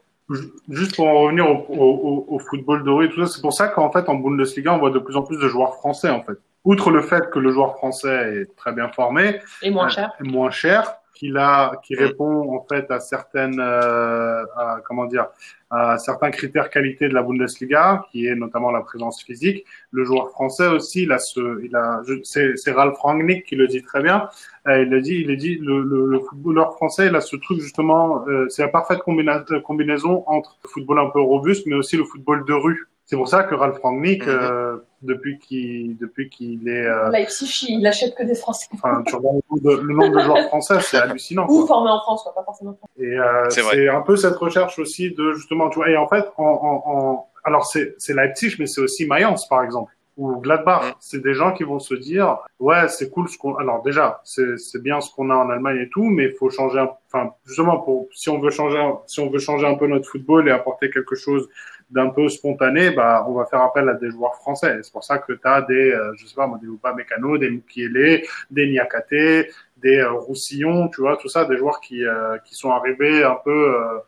[0.71, 3.91] Juste pour en revenir au, au, au football et tout ça, c'est pour ça qu'en
[3.93, 6.39] fait, en Bundesliga, on voit de plus en plus de joueurs français, en fait.
[6.65, 10.13] Outre le fait que le joueur français est très bien formé, Et moins euh, cher.
[10.19, 15.29] est moins cher, qu'il a, qui répond en fait à certaines, euh, à, comment dire,
[15.71, 19.65] à certains critères qualité de la Bundesliga, qui est notamment la présence physique.
[19.91, 23.83] Le joueur français aussi, il a ce, il a, c'est, Ralph Rangnick qui le dit
[23.83, 24.29] très bien.
[24.69, 27.37] Euh, il le dit, il a dit, le, le, le, footballeur français, il a ce
[27.37, 31.97] truc justement, euh, c'est la parfaite combinaison entre le football un peu robuste, mais aussi
[31.97, 32.89] le football de rue.
[33.07, 34.33] C'est pour ça que Ralph Rangnick, mhm.
[34.33, 37.11] euh, depuis qu'il depuis qu'il est euh...
[37.11, 38.67] Leipzig, il achète que des Français.
[38.75, 41.47] Enfin, tu regardes le nombre de joueurs français, c'est hallucinant.
[41.49, 42.79] Ou formés en France, pas forcément.
[42.99, 45.91] Et euh, c'est un peu cette recherche aussi de justement, tu vois.
[45.91, 47.29] Et en fait, en, en, en...
[47.45, 50.91] alors c'est c'est Leipzig, mais c'est aussi Mayence, par exemple ou Gladbach.
[50.91, 50.95] Mm.
[51.01, 53.55] C'est des gens qui vont se dire, ouais, c'est cool ce qu'on.
[53.57, 56.51] Alors déjà, c'est c'est bien ce qu'on a en Allemagne et tout, mais il faut
[56.51, 56.79] changer.
[56.79, 56.91] Un...
[57.13, 60.49] Enfin, justement, pour si on veut changer, si on veut changer un peu notre football
[60.49, 61.49] et apporter quelque chose
[61.91, 64.79] d'un peu spontané, bah, on va faire appel à des joueurs français.
[64.83, 67.51] C'est pour ça que tu as des, euh, je sais pas, des Lupa Mécano, des
[67.51, 72.55] Mukiele, des Niakate, des euh, Roussillon, tu vois, tout ça, des joueurs qui, euh, qui
[72.55, 73.99] sont arrivés un peu, euh,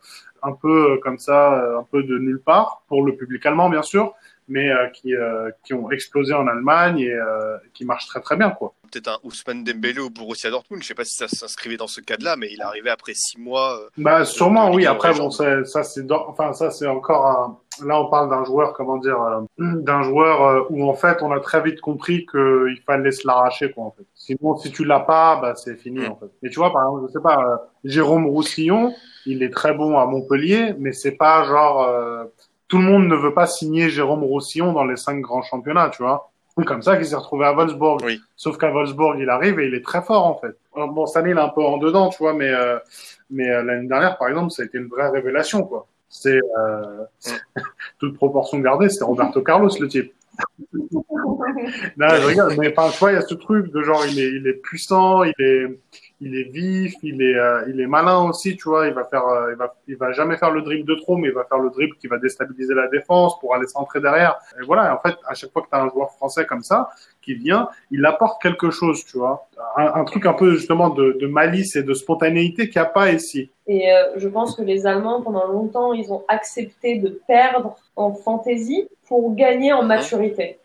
[0.43, 4.15] un peu comme ça, un peu de nulle part, pour le public allemand, bien sûr,
[4.49, 8.37] mais euh, qui, euh, qui ont explosé en Allemagne et euh, qui marchent très très
[8.37, 8.51] bien.
[8.51, 8.75] quoi.
[8.93, 12.01] Peut-être un Ousmane Dembélé au Borussia Dortmund, je sais pas si ça s'inscrivait dans ce
[12.01, 13.81] cadre-là, mais il est arrivé après six mois.
[13.97, 14.87] bah sûrement oui.
[14.87, 17.59] Après bon, ça c'est enfin ça c'est encore un...
[17.85, 19.19] là on parle d'un joueur comment dire
[19.59, 23.85] d'un joueur où en fait on a très vite compris qu'il fallait se l'arracher quoi
[23.85, 24.05] en fait.
[24.15, 26.11] Sinon si tu l'as pas bah c'est fini mm.
[26.13, 26.31] en fait.
[26.43, 28.93] Mais tu vois par exemple je sais pas Jérôme Roussillon
[29.27, 31.87] il est très bon à Montpellier mais c'est pas genre
[32.69, 36.03] tout le monde ne veut pas signer Jérôme Roussillon dans les cinq grands championnats, tu
[36.03, 36.31] vois.
[36.59, 37.99] C'est comme ça qu'il s'est retrouvé à Wolfsburg.
[38.05, 38.19] Oui.
[38.35, 40.57] Sauf qu'à Wolfsburg, il arrive et il est très fort, en fait.
[40.75, 42.79] Bon, cette année, il est un peu en dedans, tu vois, mais, euh,
[43.31, 45.87] mais euh, l'année dernière, par exemple, ça a été une vraie révélation, quoi.
[46.09, 47.05] C'est, euh,
[47.99, 50.13] toute proportion gardée, c'est Roberto Carlos, le type.
[51.97, 54.19] non, je regarde, mais enfin, tu vois, il y a ce truc de genre, il
[54.19, 55.81] est, il est puissant, il est,
[56.21, 58.87] il est vif, il est, euh, il est malin aussi, tu vois.
[58.87, 61.29] Il va faire, euh, il va, il va jamais faire le dribble de trop, mais
[61.29, 64.37] il va faire le dribble qui va déstabiliser la défense pour aller centrer derrière.
[64.61, 64.95] Et voilà.
[64.95, 66.91] en fait, à chaque fois que tu as un joueur français comme ça
[67.27, 69.47] qui vient, il apporte quelque chose, tu vois.
[69.77, 73.13] Un, truc un peu justement de, de malice et de spontanéité qu'il n'y a pas
[73.13, 73.51] ici.
[73.67, 78.15] Et euh, je pense que les Allemands, pendant longtemps, ils ont accepté de perdre en
[78.15, 80.59] fantaisie pour gagner en maturité.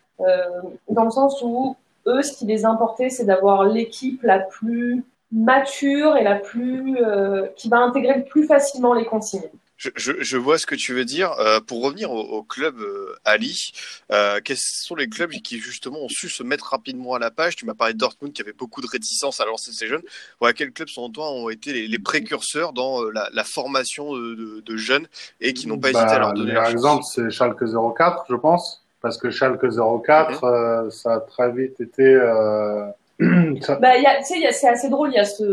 [0.89, 1.75] dans le sens où
[2.07, 7.47] eux, ce qui les importait, c'est d'avoir l'équipe la plus mature et la plus euh,
[7.55, 9.49] qui va intégrer le plus facilement les consignes.
[9.81, 11.31] Je, je, je vois ce que tu veux dire.
[11.39, 13.71] Euh, pour revenir au, au club euh, Ali,
[14.11, 17.55] euh, quels sont les clubs qui justement ont su se mettre rapidement à la page?
[17.55, 20.03] Tu m'as parlé de Dortmund qui avait beaucoup de réticence à lancer ses jeunes.
[20.39, 24.13] Ouais, quels clubs selon toi ont été les, les précurseurs dans euh, la, la formation
[24.13, 25.07] de, de, de, jeunes
[25.39, 27.63] et qui n'ont pas bah, hésité à leur donner Par exemple, c'est Schalke
[27.97, 32.15] 04, je pense, parce que Schalke 04, mm ça a très vite été
[33.19, 35.09] bah, y a, tu sais, c'est assez drôle.
[35.09, 35.43] Il y a ce,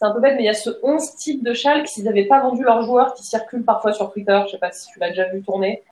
[0.00, 2.24] c'est un peu bête, mais il y a ce 11 types de Schalke s'ils n'avaient
[2.24, 4.40] pas vendu leurs joueurs qui circulent parfois sur Twitter.
[4.46, 5.82] Je sais pas si tu l'as déjà vu tourner.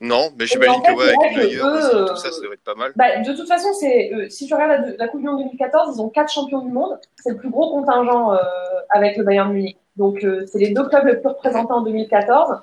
[0.00, 2.92] Non, mais j'imagine que, ouais, avec eux, tout ça, ça devrait être pas mal.
[2.94, 5.96] Bah, de toute façon, c'est, euh, si tu regardes la, la Coupe du Monde 2014,
[5.96, 6.96] ils ont quatre champions du monde.
[7.16, 8.38] C'est le plus gros contingent euh,
[8.90, 9.76] avec le Bayern Munich.
[9.96, 12.58] Donc, euh, c'est les deux clubs les plus représentés en 2014.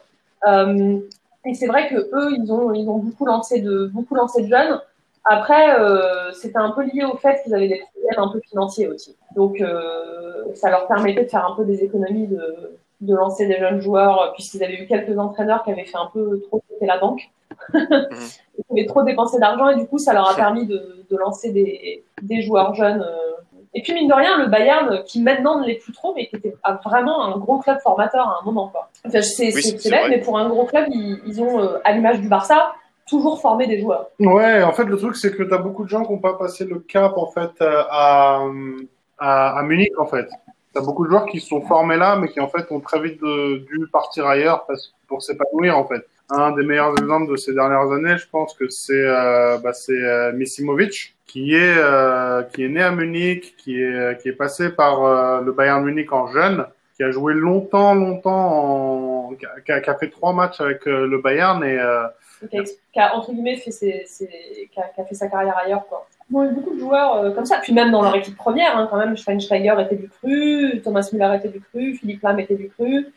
[0.47, 0.99] Euh,
[1.45, 4.47] et c'est vrai que eux, ils ont, ils ont beaucoup lancé de, beaucoup lancé de
[4.47, 4.79] jeunes.
[5.25, 8.87] Après, euh, c'était un peu lié au fait qu'ils avaient des problèmes un peu financiers
[8.87, 9.15] aussi.
[9.35, 13.57] Donc, euh, ça leur permettait de faire un peu des économies de, de lancer des
[13.57, 16.97] jeunes joueurs, puisqu'ils avaient eu quelques entraîneurs qui avaient fait un peu trop sauter la
[16.97, 17.29] banque.
[17.73, 21.51] Ils avaient trop dépensé d'argent et du coup, ça leur a permis de, de lancer
[21.51, 23.01] des, des joueurs jeunes.
[23.01, 23.31] Euh.
[23.73, 26.35] Et puis, mine de rien, le Bayern, qui maintenant ne l'est plus trop, mais qui
[26.35, 28.67] était vraiment un gros club formateur à un moment.
[28.67, 28.89] Quoi.
[29.05, 32.21] Enfin, c'est oui, bête, mais pour un gros club, ils, ils ont, euh, à l'image
[32.21, 32.73] du Barça,
[33.07, 34.07] toujours former des joueurs.
[34.19, 36.33] Ouais, en fait, le truc, c'est que tu as beaucoup de gens qui n'ont pas
[36.33, 38.41] passé le cap, en fait, euh, à,
[39.17, 40.27] à, à Munich, en fait.
[40.73, 43.01] Tu as beaucoup de joueurs qui sont formés là, mais qui, en fait, ont très
[43.01, 46.03] vite dû partir ailleurs parce, pour s'épanouir, en fait.
[46.29, 50.31] Un des meilleurs exemples de ces dernières années, je pense que c'est euh, bah, euh,
[50.31, 55.03] Misimovic, qui est euh, qui est né à Munich, qui est qui est passé par
[55.03, 59.89] euh, le Bayern Munich en jeune, qui a joué longtemps, longtemps, en, qui, a, qui
[59.89, 61.77] a fait trois matchs avec euh, le Bayern et
[62.47, 64.27] qui a, qui a, entre guillemets fait ses, ses,
[64.71, 66.07] qui, a, qui a fait sa carrière ailleurs quoi.
[66.29, 68.37] Bon, il y a beaucoup de joueurs euh, comme ça, puis même dans leur équipe
[68.37, 72.39] première, hein, quand même, Schweinsteiger était du cru, Thomas Müller était du cru, Philippe Lam
[72.39, 73.07] était du cru,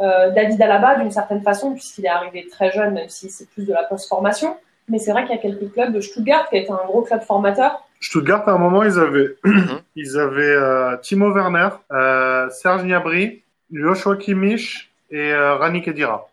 [0.00, 3.66] euh, David Alaba d'une certaine façon, puisqu'il est arrivé très jeune, même si c'est plus
[3.66, 4.56] de la post-formation.
[4.88, 7.02] Mais c'est vrai qu'il y a quelques clubs de Stuttgart qui a été un gros
[7.02, 7.86] club formateur.
[8.00, 9.36] Stuttgart, à un moment, ils avaient,
[9.96, 13.42] ils avaient euh, Timo Werner, euh, Serge Gnabry,
[13.72, 16.28] Joshua Kimmich et euh, Rani Kedira.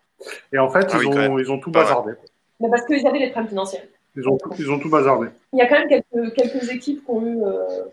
[0.51, 2.11] Et en fait, ah ils, oui, ont, ils ont tout bazardé.
[2.61, 3.81] Mais parce qu'ils avaient les problèmes financiers.
[4.15, 5.27] Ils ont, tout, ils ont tout bazardé.
[5.53, 7.43] Il y a quand même quelques, quelques équipes qui ont eu.
[7.43, 7.89] Euh...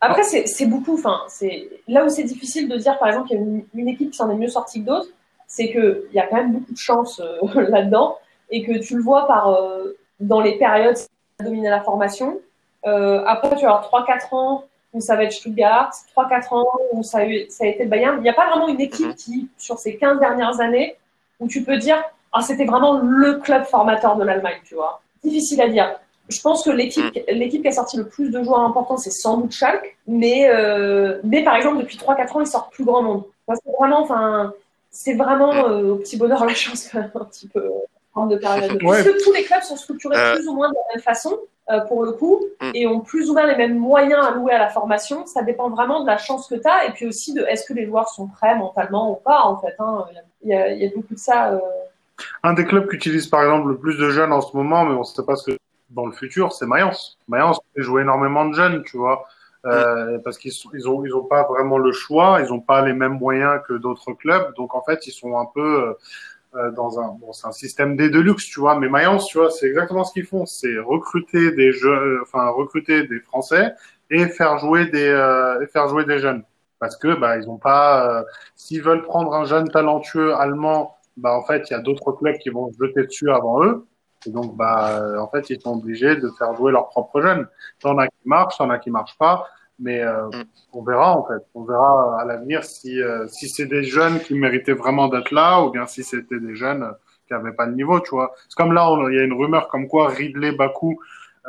[0.00, 0.94] Après, c'est c'est beaucoup.
[0.94, 3.88] Enfin, c'est là où c'est difficile de dire, par exemple, qu'il y a une, une
[3.88, 5.08] équipe qui s'en est mieux sortie que d'autres,
[5.46, 8.18] c'est que il y a quand même beaucoup de chance euh, là-dedans
[8.50, 10.96] et que tu le vois par euh, dans les périodes
[11.40, 12.40] où dominer la formation.
[12.86, 17.02] Euh, après, tu vas avoir 3-4 ans où ça va être Stuttgart, 3-4 ans où
[17.02, 18.16] ça a, eu, ça a été le Bayern.
[18.18, 20.96] Il n'y a pas vraiment une équipe qui, sur ces 15 dernières années,
[21.40, 22.02] où tu peux dire,
[22.40, 25.00] c'était vraiment le club formateur de l'Allemagne, tu vois.
[25.22, 25.98] Difficile à dire.
[26.28, 29.36] Je pense que l'équipe, l'équipe qui a sorti le plus de joueurs importants, c'est sans
[29.38, 33.24] doute Schalke, mais, euh, mais par exemple, depuis 3-4 ans, ils sortent plus grand monde.
[33.48, 34.52] Que vraiment, enfin,
[34.90, 37.70] c'est vraiment euh, au petit bonheur la chance, un petit peu
[38.14, 38.78] en de période.
[38.82, 40.34] Parce que tous les clubs sont structurés Euh.
[40.36, 41.36] plus ou moins de la même façon,
[41.70, 42.70] euh, pour le coup, Mm.
[42.74, 45.26] et ont plus ou moins les mêmes moyens alloués à la formation.
[45.26, 47.74] Ça dépend vraiment de la chance que tu as, et puis aussi de est-ce que
[47.74, 49.74] les joueurs sont prêts mentalement ou pas, en fait.
[49.80, 50.04] hein.
[50.42, 51.50] Il y, a, il y a beaucoup de ça.
[51.52, 51.58] euh.
[52.42, 54.94] Un des clubs qui utilise par exemple le plus de jeunes en ce moment, mais
[54.94, 55.58] on ne sait pas ce que
[55.90, 57.18] dans le futur, c'est Mayence.
[57.28, 59.26] Mayence jouer énormément de jeunes, tu vois,
[59.66, 62.92] euh, parce qu'ils ils ont ils ont pas vraiment le choix, ils ont pas les
[62.92, 65.94] mêmes moyens que d'autres clubs, donc en fait ils sont un peu
[66.54, 69.38] euh, dans un bon c'est un système D de luxe, tu vois, mais Mayence, tu
[69.38, 73.72] vois, c'est exactement ce qu'ils font, c'est recruter des jeux, enfin recruter des Français
[74.10, 76.44] et faire jouer des euh, et faire jouer des jeunes,
[76.78, 78.22] parce que bah ils ont pas, euh,
[78.54, 82.38] s'ils veulent prendre un jeune talentueux allemand bah en fait il y a d'autres clubs
[82.38, 83.86] qui vont se jeter dessus avant eux.
[84.26, 87.46] Et donc bah euh, en fait ils sont obligés de faire jouer leurs propres jeunes.
[87.80, 89.46] T'en as qui marchent t'en as qui marchent pas.
[89.78, 90.44] Mais euh, Mm.
[90.74, 91.42] on verra en fait.
[91.54, 95.60] On verra à l'avenir si euh, si c'est des jeunes qui méritaient vraiment d'être là
[95.62, 96.92] ou bien si c'était des jeunes
[97.26, 98.32] qui avaient pas le niveau tu vois.
[98.48, 100.98] C'est comme là il y a une rumeur comme quoi Ridley Bakou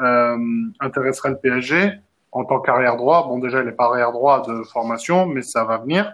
[0.02, 0.38] euh,
[0.80, 1.92] intéresserait le PSG
[2.32, 3.28] en tant qu'arrière droit.
[3.28, 6.14] Bon déjà il est pas arrière droit de formation mais ça va venir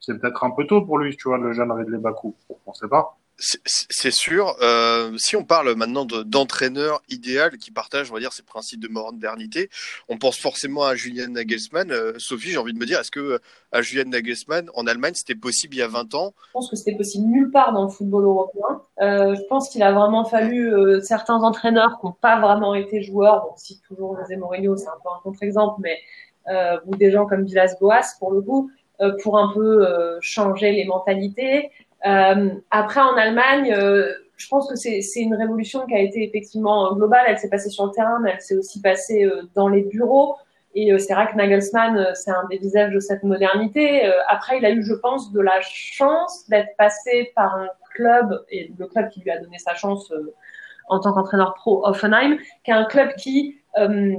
[0.00, 2.34] c'est peut-être un peu tôt pour lui, tu vois, le jeune Ridley Bakou.
[2.66, 3.16] On sait pas.
[3.40, 4.56] C'est- sûr.
[4.62, 8.80] Euh, si on parle maintenant de- d'entraîneur idéal qui partage, on va dire, ces principes
[8.80, 9.70] de modernité,
[10.08, 11.92] on pense forcément à Julian Nagelsmann.
[11.92, 13.38] Euh, Sophie, j'ai envie de me dire, est-ce que
[13.70, 16.34] à Julian Nagelsmann, en Allemagne, c'était possible il y a 20 ans?
[16.48, 18.82] Je pense que c'était possible nulle part dans le football européen.
[19.02, 23.02] Euh, je pense qu'il a vraiment fallu euh, certains entraîneurs qui n'ont pas vraiment été
[23.02, 23.42] joueurs.
[23.44, 25.96] Bon, si toujours José Mourinho, c'est un peu un contre-exemple, mais
[26.48, 28.77] euh, ou des gens comme Villas-Boas pour le coup, euh,
[29.22, 31.70] pour un peu euh, changer les mentalités.
[32.06, 36.94] Euh, après, en Allemagne, euh, je pense que c'est une révolution qui a été effectivement
[36.94, 37.24] globale.
[37.28, 40.36] Elle s'est passée sur le terrain, mais elle s'est aussi passée euh, dans les bureaux.
[40.74, 44.06] Et euh, c'est vrai que Nagelsmann, euh, c'est un des visages de cette modernité.
[44.06, 48.44] Euh, après, il a eu, je pense, de la chance d'être passé par un club,
[48.50, 50.34] et le club qui lui a donné sa chance euh,
[50.88, 54.14] en tant qu'entraîneur pro, Offenheim, qui est un club qui, euh,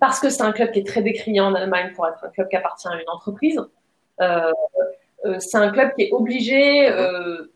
[0.00, 2.48] parce que c'est un club qui est très décrié en Allemagne pour être un club
[2.48, 3.77] qui appartient à une entreprise, euh, euh,
[4.18, 7.50] c'est un club qui est obligé euh,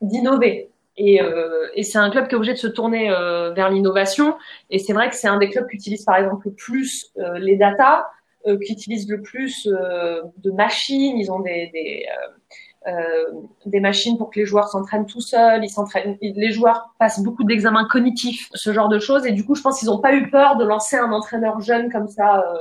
[0.00, 0.70] d'innover.
[0.96, 4.36] Et, euh, et c'est un club qui est obligé de se tourner euh, vers l'innovation.
[4.70, 7.38] Et c'est vrai que c'est un des clubs qui utilise par exemple le plus euh,
[7.38, 8.06] les datas,
[8.46, 11.18] euh, qui utilise le plus euh, de machines.
[11.18, 12.06] Ils ont des, des,
[12.86, 15.64] euh, euh, des machines pour que les joueurs s'entraînent tout seuls.
[15.64, 16.16] Ils s'entraînent.
[16.20, 19.26] Les joueurs passent beaucoup d'examens cognitifs, ce genre de choses.
[19.26, 21.90] Et du coup, je pense qu'ils n'ont pas eu peur de lancer un entraîneur jeune
[21.90, 22.58] comme ça euh, euh,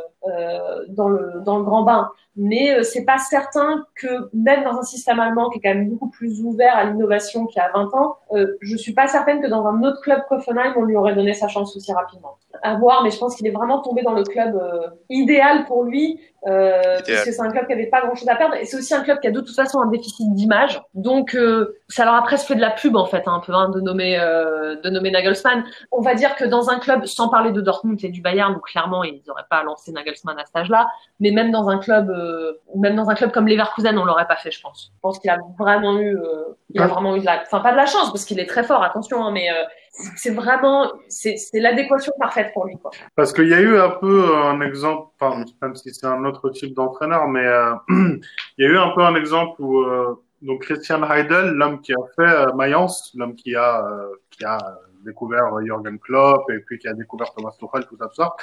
[0.90, 2.10] dans le dans le grand bain.
[2.36, 5.90] Mais euh, c'est pas certain que même dans un système allemand qui est quand même
[5.90, 9.42] beaucoup plus ouvert à l'innovation qu'il y a 20 ans, euh, je suis pas certaine
[9.42, 12.38] que dans un autre club qu'Offenheim, on lui aurait donné sa chance aussi rapidement.
[12.64, 15.84] À voir, mais je pense qu'il est vraiment tombé dans le club euh, idéal pour
[15.84, 18.66] lui, euh, parce que c'est un club qui avait pas grand chose à perdre, et
[18.66, 20.82] c'est aussi un club qui a de toute façon un déficit d'image.
[20.94, 23.54] Donc euh, ça leur a presque fait de la pub en fait, hein, un peu,
[23.54, 25.64] hein, de nommer euh, de nommer Nagelsmann.
[25.92, 28.60] On va dire que dans un club, sans parler de Dortmund et du Bayern, où
[28.60, 30.88] clairement ils n'auraient pas lancé Nagelsmann à cet âge-là,
[31.19, 34.36] mais même dans un club, euh, même dans un club comme Leverkusen, on l'aurait pas
[34.36, 34.91] fait, je pense.
[34.95, 37.71] Je pense qu'il a vraiment eu, euh, il a vraiment eu de la, enfin pas
[37.71, 39.63] de la chance parce qu'il est très fort, attention, hein, mais euh,
[40.15, 42.91] c'est vraiment, c'est l'adéquation parfaite pour lui, quoi.
[43.15, 46.49] Parce qu'il y a eu un peu un exemple, enfin, même si c'est un autre
[46.49, 48.19] type d'entraîneur, mais euh, il
[48.58, 49.86] y a eu un peu un exemple où
[50.41, 53.82] donc Christian Heidel, l'homme qui a fait Mayence, l'homme qui a
[54.30, 54.58] qui a
[55.04, 58.36] découvert Jürgen Klopp et puis qui a découvert Thomas Tuchel, tout ça, tout ça.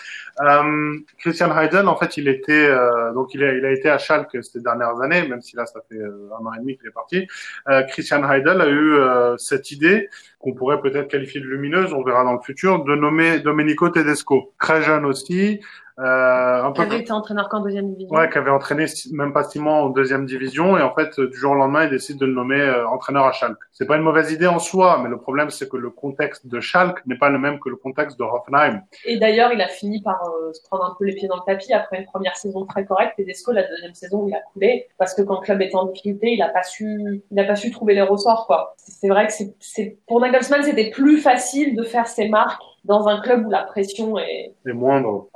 [0.43, 3.99] Euh, Christian Heidel, en fait, il était euh, donc il a, il a été à
[3.99, 6.89] Schalke ces dernières années, même si là ça fait euh, un an et demi qu'il
[6.89, 7.27] est parti.
[7.69, 12.03] Euh, Christian Heidel a eu euh, cette idée qu'on pourrait peut-être qualifier de lumineuse, on
[12.03, 15.61] verra dans le futur, de nommer Domenico Tedesco, très jeune aussi,
[16.01, 18.17] euh, un Qui peu avait été entraîneur qu'en deuxième division.
[18.17, 21.29] Ouais, qui avait entraîné même pas six mois en deuxième division et en fait euh,
[21.29, 23.59] du jour au lendemain il décide de le nommer euh, entraîneur à Schalke.
[23.73, 26.61] C'est pas une mauvaise idée en soi, mais le problème c'est que le contexte de
[26.61, 28.83] Schalke n'est pas le même que le contexte de Hoffenheim.
[29.05, 31.43] Et d'ailleurs, il a fini par euh, se prendre un peu les pieds dans le
[31.47, 33.15] tapis après une première saison très correcte.
[33.19, 35.87] Et Desco, la deuxième saison, il a coulé parce que quand le club était en
[35.87, 38.75] difficulté, il a pas su, il a pas su trouver les ressorts, quoi.
[38.77, 43.09] C'est vrai que c'est, c'est, pour Nagelsmann, c'était plus facile de faire ses marques dans
[43.09, 45.29] un club où la pression est Et moindre.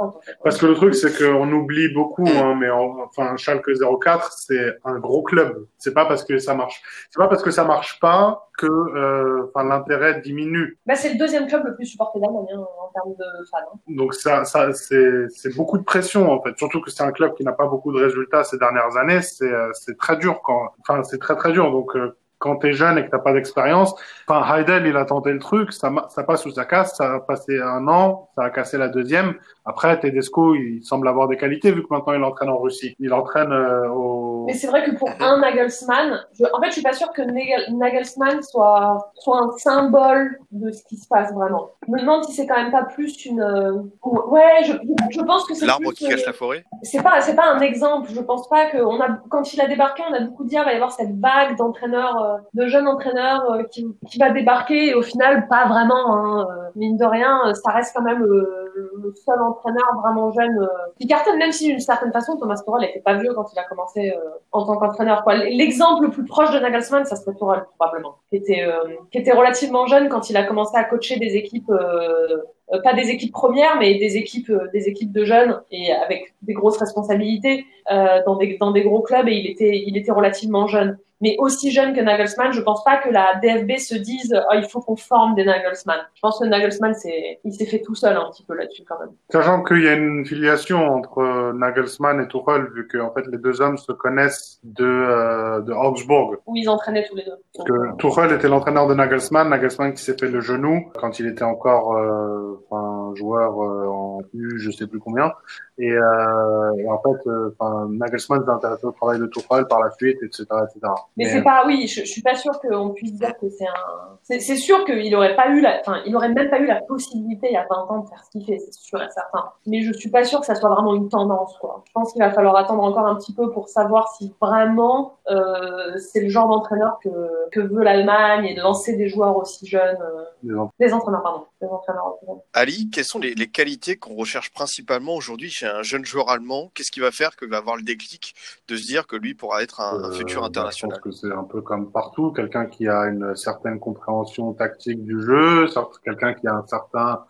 [0.43, 3.69] Parce que le truc, c'est qu'on oublie beaucoup, hein, mais en- enfin, Schalke
[4.01, 5.67] 04, c'est un gros club.
[5.79, 9.51] C'est pas parce que ça marche, c'est pas parce que ça marche pas que, euh,
[9.63, 10.79] l'intérêt diminue.
[10.87, 13.57] Bah, c'est le deuxième club le plus supporté d'Allemagne hein, en termes de fans.
[13.75, 13.79] hein.
[13.89, 16.57] Donc ça, ça, c'est, beaucoup de pression en fait.
[16.59, 19.23] Surtout que c'est un club qui n'a pas beaucoup de résultats ces dernières années.
[19.23, 21.71] C'est, euh, c'est très dur quand, enfin, c'est très très dur.
[21.71, 23.95] Donc euh, quand t'es jeune et que t'as pas d'expérience,
[24.27, 26.97] enfin Heidel, il a tenté le truc, ça, ça passe ou ça casse.
[26.97, 29.35] Ça a passé un an, ça a cassé la deuxième.
[29.65, 32.97] Après, Tedesco, il semble avoir des qualités vu que maintenant il entraîne en Russie.
[32.99, 34.34] Il entraîne euh, au.
[34.47, 37.23] Mais c'est vrai que pour un Nagelsmann, je, en fait, je suis pas sûre que
[37.23, 41.71] Nagel- Nagelsmann soit, soit un symbole de ce qui se passe vraiment.
[41.87, 43.73] Je me demande si c'est quand même pas plus une, euh,
[44.05, 44.73] ouais, je,
[45.11, 46.65] je pense que c'est L'arbre qui euh, cache la forêt.
[46.83, 48.11] C'est pas c'est pas un exemple.
[48.13, 50.63] Je pense pas que on a quand il a débarqué on a beaucoup dit ah,
[50.63, 54.31] il va y avoir cette vague d'entraîneurs euh, de jeunes entraîneurs euh, qui, qui va
[54.31, 54.89] débarquer.
[54.89, 59.15] Et au final pas vraiment hein, mine de rien ça reste quand même le, le
[59.25, 63.15] seul entraîneur vraiment jeune qui cartonne même si d'une certaine façon Thomas Tuchel était pas
[63.15, 64.21] vieux quand il a commencé euh,
[64.53, 68.63] en tant qu'entraîneur l'exemple le plus proche de Nagelsmann ça serait Tuchel probablement qui était
[68.63, 72.39] euh, qui était relativement jeune quand il a commencé à coacher des équipes euh,
[72.73, 76.55] euh, pas des équipes premières, mais des équipes, des équipes de jeunes et avec des
[76.55, 79.29] grosses responsabilités dans des dans des gros clubs.
[79.29, 82.53] Et il était il était relativement jeune, mais aussi jeune que Nagelsmann.
[82.53, 86.01] Je pense pas que la DFB se dise oh, il faut qu'on forme des Nagelsmann.
[86.15, 88.99] Je pense que Nagelsmann c'est il s'est fait tout seul un petit peu là-dessus quand
[89.01, 89.13] même.
[89.31, 93.27] Sachant qu'il y a une filiation entre euh, Nagelsmann et Tuchel, vu que en fait
[93.27, 96.37] les deux hommes se connaissent de euh, de Augsburg.
[96.47, 97.39] Où ils entraînaient tous les deux.
[97.57, 101.27] Parce que Tuchel était l'entraîneur de Nagelsmann, Nagelsmann qui s'est fait le genou quand il
[101.27, 105.33] était encore euh, enfin, joueur euh, en U, je sais plus combien.
[105.77, 109.81] Et, euh, et en fait, euh, enfin, Nagelsmann s'est intéressé au travail de Tuchel par
[109.81, 110.93] la suite, etc., etc.
[111.17, 114.19] Mais c'est pas, oui, je, je suis pas sûre qu'on puisse dire que c'est un.
[114.23, 117.49] C'est sûr qu'il aurait pas eu la, enfin, il aurait même pas eu la possibilité
[117.51, 119.51] il y a 20 ans de faire ce qu'il fait, c'est sûr et certain.
[119.67, 121.83] Mais je suis pas sûre que ça soit vraiment une tendance, quoi.
[121.87, 125.99] Je pense qu'il va falloir attendre encore un petit peu pour savoir si vraiment euh,
[125.99, 127.11] c'est le genre d'entraîneur que
[127.51, 131.69] que veut l'Allemagne et de lancer des joueurs aussi jeunes, euh, des entraîneurs, pardon, des
[131.69, 132.15] entraîneurs.
[132.53, 136.71] Ali, quelles sont les, les qualités qu'on recherche principalement aujourd'hui chez un jeune joueur allemand
[136.75, 138.35] Qu'est-ce qui va faire que va avoir le déclic
[138.69, 141.21] de se dire que lui pourra être un, un Euh, futur bah, international Je pense
[141.21, 145.67] que c'est un peu comme partout, quelqu'un qui a une certaine compréhension tactique du jeu,
[146.05, 147.25] quelqu'un qui a un certain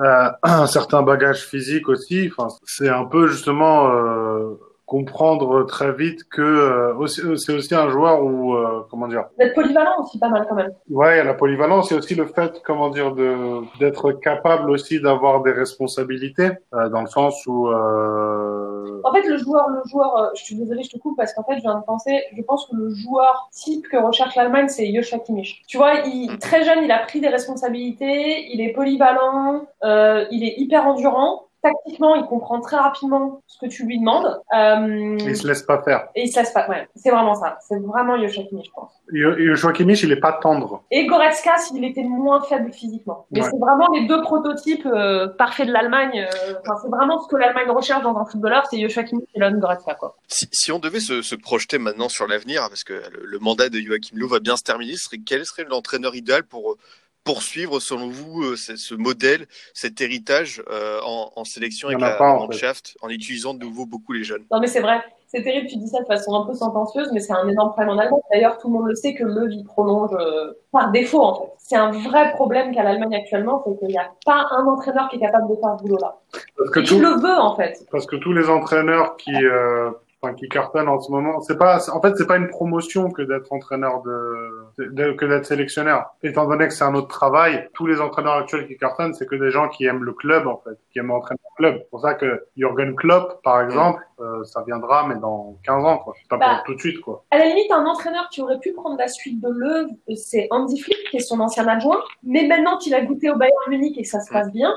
[0.00, 2.30] euh, un certain bagage physique aussi.
[2.36, 4.54] Enfin, c'est un peu justement euh,
[4.86, 9.54] comprendre très vite que euh, aussi- c'est aussi un joueur où euh, comment dire D'être
[9.54, 10.72] polyvalent aussi pas mal quand même.
[10.90, 15.52] Ouais, la polyvalence, a aussi le fait, comment dire, de d'être capable aussi d'avoir des
[15.52, 20.44] responsabilités, euh, dans le sens où euh, En fait, le joueur, le joueur, euh, je
[20.44, 22.76] suis désolée, je te coupe parce qu'en fait, je viens de penser, je pense que
[22.76, 25.62] le joueur type que recherche l'Allemagne, c'est Joshua Kimmich.
[25.66, 30.44] Tu vois, il, très jeune, il a pris des responsabilités, il est polyvalent, euh, il
[30.44, 31.46] est hyper endurant.
[31.64, 34.38] Tactiquement, il comprend très rapidement ce que tu lui demandes.
[34.54, 36.08] Euh, il se laisse pas faire.
[36.14, 36.68] et il se laisse pas.
[36.68, 37.56] Ouais, c'est vraiment ça.
[37.66, 38.92] C'est vraiment Joshua Kimmich, je pense.
[39.10, 40.82] Yo- Joshua Kimmich, il est pas tendre.
[40.90, 43.26] Et Goretzka, s'il était moins faible physiquement.
[43.30, 43.48] Mais Ouais.
[43.50, 46.26] c'est vraiment les deux prototypes euh, parfaits de l'Allemagne.
[46.30, 49.40] euh, Enfin, c'est vraiment ce que l'Allemagne recherche dans un footballeur, c'est Joshua Kimmich et
[49.40, 50.16] Leon Goretzka, quoi.
[50.28, 53.70] si, si on devait se, se projeter maintenant sur l'avenir, parce que le, le mandat
[53.70, 56.76] de Joachim Löw va bien se terminer, serait, quel serait l'entraîneur idéal pour euh,
[57.24, 62.16] poursuivre, selon vous, euh, ce, modèle, cet héritage euh, en, en sélection avec a la
[62.16, 62.40] pas, en.
[62.46, 64.44] Mannschaft, en utilisant de nouveau beaucoup les jeunes?
[64.52, 65.02] Non, mais c'est vrai.
[65.26, 67.96] C'est terrible, tu dis ça de façon un peu sentencieuse, mais c'est un énorme problème
[67.96, 68.20] en Allemagne.
[68.30, 71.50] D'ailleurs, tout le monde le sait que le vie prolonge euh, par défaut, en fait.
[71.58, 75.16] C'est un vrai problème qu'a l'Allemagne actuellement, c'est qu'il n'y a pas un entraîneur qui
[75.16, 76.18] est capable de faire ce boulot-là.
[76.56, 77.84] Parce que, Et qui tout- le veut, en fait.
[77.90, 79.90] parce que tous les entraîneurs qui, euh,
[80.24, 83.22] enfin, qui cartonnent en ce moment, c'est pas, en fait, c'est pas une promotion que
[83.22, 86.14] d'être entraîneur de, de- que d'être sélectionneur.
[86.22, 89.36] Étant donné que c'est un autre travail, tous les entraîneurs actuels qui cartonnent, c'est que
[89.36, 91.78] des gens qui aiment le club, en fait, qui aiment entraîner le club.
[91.82, 95.98] C'est pour ça que Jürgen Klopp, par exemple, euh, ça viendra, mais dans 15 ans,
[95.98, 96.14] quoi.
[96.28, 97.24] Pas Bah, pour tout de suite, quoi.
[97.30, 100.80] À la limite, un entraîneur qui aurait pu prendre la suite de Löw, c'est Andy
[100.80, 102.00] Flick, qui est son ancien adjoint.
[102.22, 104.72] Mais maintenant qu'il a goûté au Bayern Munich et que ça se passe bien,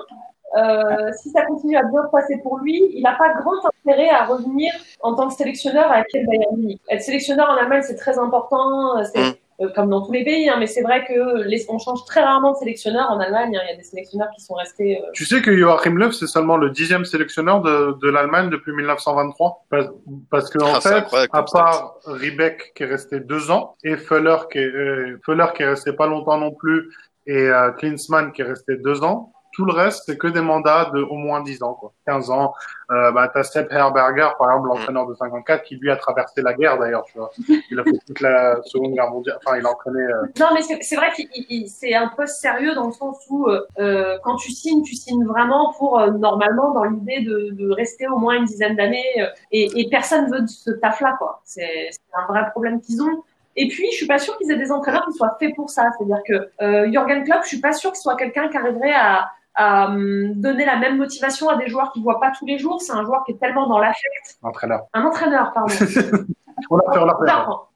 [0.56, 3.54] euh, si ça continue à bien se passer pour lui, il n'a pas grand
[3.86, 6.80] intérêt à revenir en tant que sélectionneur à quel Bayern Munich.
[6.90, 8.98] Être sélectionneur en Allemagne, c'est très important.
[8.98, 9.34] euh, C'est Mm.
[9.66, 12.22] euh, comme dans tous les pays, hein, mais c'est vrai que les, on change très
[12.22, 13.58] rarement de sélectionneur en Allemagne.
[13.58, 13.62] hein.
[13.66, 15.02] Il y a des sélectionneurs qui sont restés.
[15.02, 18.72] euh, Tu sais que Joachim Löw, c'est seulement le dixième sélectionneur de, de l'Allemagne depuis
[18.72, 19.88] 1923 Parce,
[20.30, 24.38] parce que, en Ah, fait, à part Riebeck qui est resté deux ans et Föller
[24.52, 26.90] qui est, euh, Föller qui est resté pas longtemps non plus
[27.26, 30.92] et euh, Klinsmann qui est resté deux ans, Tout le reste, c'est que des mandats
[30.94, 31.92] de au moins 10 ans, quoi.
[32.06, 32.54] 15 ans.
[32.92, 36.54] Euh, bah, t'as Sepp Herberger, par exemple, l'entraîneur de 54, qui lui a traversé la
[36.54, 37.32] guerre, d'ailleurs, tu vois.
[37.72, 39.40] Il a fait toute la Seconde Guerre mondiale.
[39.44, 40.00] Enfin, il a entraîné...
[40.00, 40.28] Euh...
[40.40, 41.24] Non, mais c'est vrai que
[41.66, 45.26] c'est un poste sérieux dans le sens où, euh, euh, quand tu signes, tu signes
[45.26, 49.04] vraiment pour, euh, normalement, dans l'idée de, de, rester au moins une dizaine d'années.
[49.20, 51.42] Euh, et, et, personne veut de ce taf-là, quoi.
[51.46, 53.24] C'est un vrai problème qu'ils ont.
[53.60, 55.90] Et puis, je suis pas sûre qu'ils aient des entraîneurs qui soient faits pour ça.
[55.98, 59.32] C'est-à-dire que euh, Jürgen Klopp, je suis pas sûre qu'il soit quelqu'un qui arriverait à,
[59.58, 62.82] um, donner la même motivation à des joueurs qui voient pas tous les jours.
[62.82, 64.38] C'est un joueur qui est tellement dans l'affect.
[64.42, 64.82] Entraîneur.
[64.94, 65.74] Un entraîneur, pardon.
[66.72, 67.00] On a fait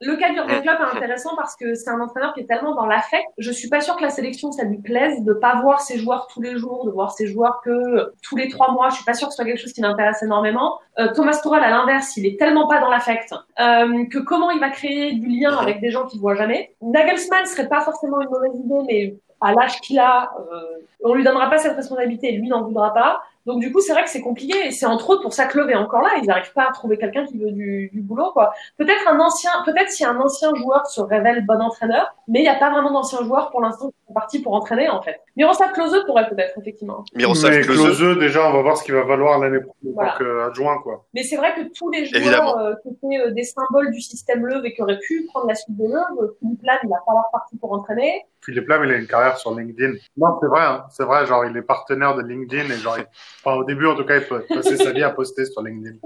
[0.00, 2.86] le cas d'Urban Klopp est intéressant parce que c'est un entraîneur qui est tellement dans
[2.86, 3.24] l'affect.
[3.38, 6.26] Je suis pas sûre que la sélection ça lui plaise de pas voir ses joueurs
[6.26, 8.88] tous les jours, de voir ses joueurs que tous les trois mois.
[8.88, 10.78] Je suis pas sûre que ce soit quelque chose qui l'intéresse énormément.
[10.98, 14.60] Euh, Thomas Tuchel à l'inverse, il est tellement pas dans l'affect euh, que comment il
[14.60, 16.74] va créer du lien avec des gens qu'il voit jamais.
[16.82, 20.62] Nagelsmann serait pas forcément une mauvaise idée, mais à l'âge qu'il a, euh,
[21.04, 23.22] on lui donnera pas cette responsabilité et lui n'en voudra pas.
[23.46, 25.58] Donc du coup, c'est vrai que c'est compliqué et c'est entre autres pour ça que
[25.58, 26.10] Love est encore là.
[26.20, 28.52] Ils n'arrivent pas à trouver quelqu'un qui veut du, du boulot, quoi.
[28.78, 32.48] Peut-être un ancien, peut-être si un ancien joueur se révèle bon entraîneur, mais il n'y
[32.48, 35.20] a pas vraiment d'anciens joueurs pour l'instant qui sont partis pour entraîner en fait.
[35.36, 37.04] Miroslav Klose pourrait peut-être effectivement.
[37.14, 38.18] Miroslav Klose.
[38.18, 40.14] Déjà, on va voir ce qu'il va valoir l'année prochaine voilà.
[40.14, 41.04] en tant qu'adjoint, quoi.
[41.12, 44.46] Mais c'est vrai que tous les joueurs euh, qui étaient euh, des symboles du système
[44.46, 47.12] Love et qui auraient pu prendre la suite de Love, Philippe Lam, il va pas
[47.12, 48.24] l'air parti pour entraîner.
[48.44, 49.94] Philippe Lam, il a une carrière sur LinkedIn.
[50.16, 51.26] Non, c'est vrai, hein, c'est vrai.
[51.26, 53.06] Genre, il est partenaire de LinkedIn et genre, il...
[53.44, 55.96] enfin, au début en tout cas il peut passer sa vie à poster sur LinkedIn.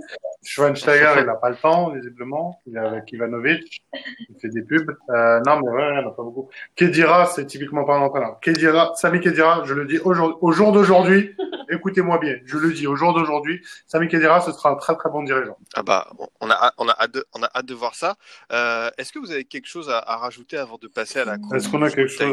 [0.42, 2.60] Schweinsteiger, il n'a pas le temps, visiblement.
[2.66, 3.82] Il est avec Ivanovic.
[4.28, 4.90] Il fait des pubs.
[5.10, 6.48] Euh, non, mais ouais, il n'y en a pas beaucoup.
[6.76, 8.38] Kedira, c'est typiquement pas un entraîneur.
[8.40, 11.34] Kedira, Sami Kedira, je le dis au jour, au jour d'aujourd'hui,
[11.70, 15.10] écoutez-moi bien, je le dis au jour d'aujourd'hui, Sami Kedira, ce sera un très très
[15.10, 15.56] bon dirigeant.
[15.74, 16.08] Ah bah,
[16.40, 18.16] on a, on a, hâte, de, on a hâte de voir ça.
[18.52, 21.36] Euh, Est-ce que vous avez quelque chose à, à, rajouter avant de passer à la
[21.54, 22.25] Est-ce qu'on a quelque chose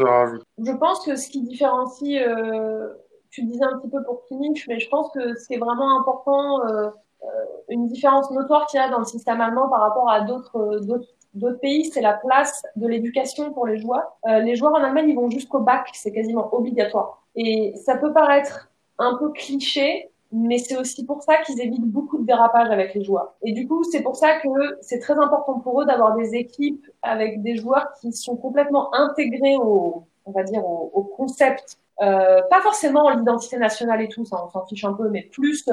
[0.57, 2.93] Je pense que ce qui différencie euh,
[3.33, 6.89] tu disais un petit peu pour Kimmich, mais je pense que c'est vraiment important, euh,
[7.23, 7.27] euh,
[7.69, 10.79] une différence notoire qu'il y a dans le système allemand par rapport à d'autres
[11.33, 14.19] d'autres pays, c'est la place de l'éducation pour les joueurs.
[14.27, 17.23] Euh, les joueurs en Allemagne, ils vont jusqu'au bac, c'est quasiment obligatoire.
[17.35, 18.69] Et ça peut paraître
[18.99, 23.03] un peu cliché, mais c'est aussi pour ça qu'ils évitent beaucoup de dérapage avec les
[23.03, 23.35] joueurs.
[23.43, 24.49] Et du coup, c'est pour ça que
[24.81, 29.55] c'est très important pour eux d'avoir des équipes avec des joueurs qui sont complètement intégrés
[29.57, 34.49] au, on va dire, au, concept euh, pas forcément l'identité nationale et tout, ça on
[34.49, 35.69] s'en fiche un peu, mais plus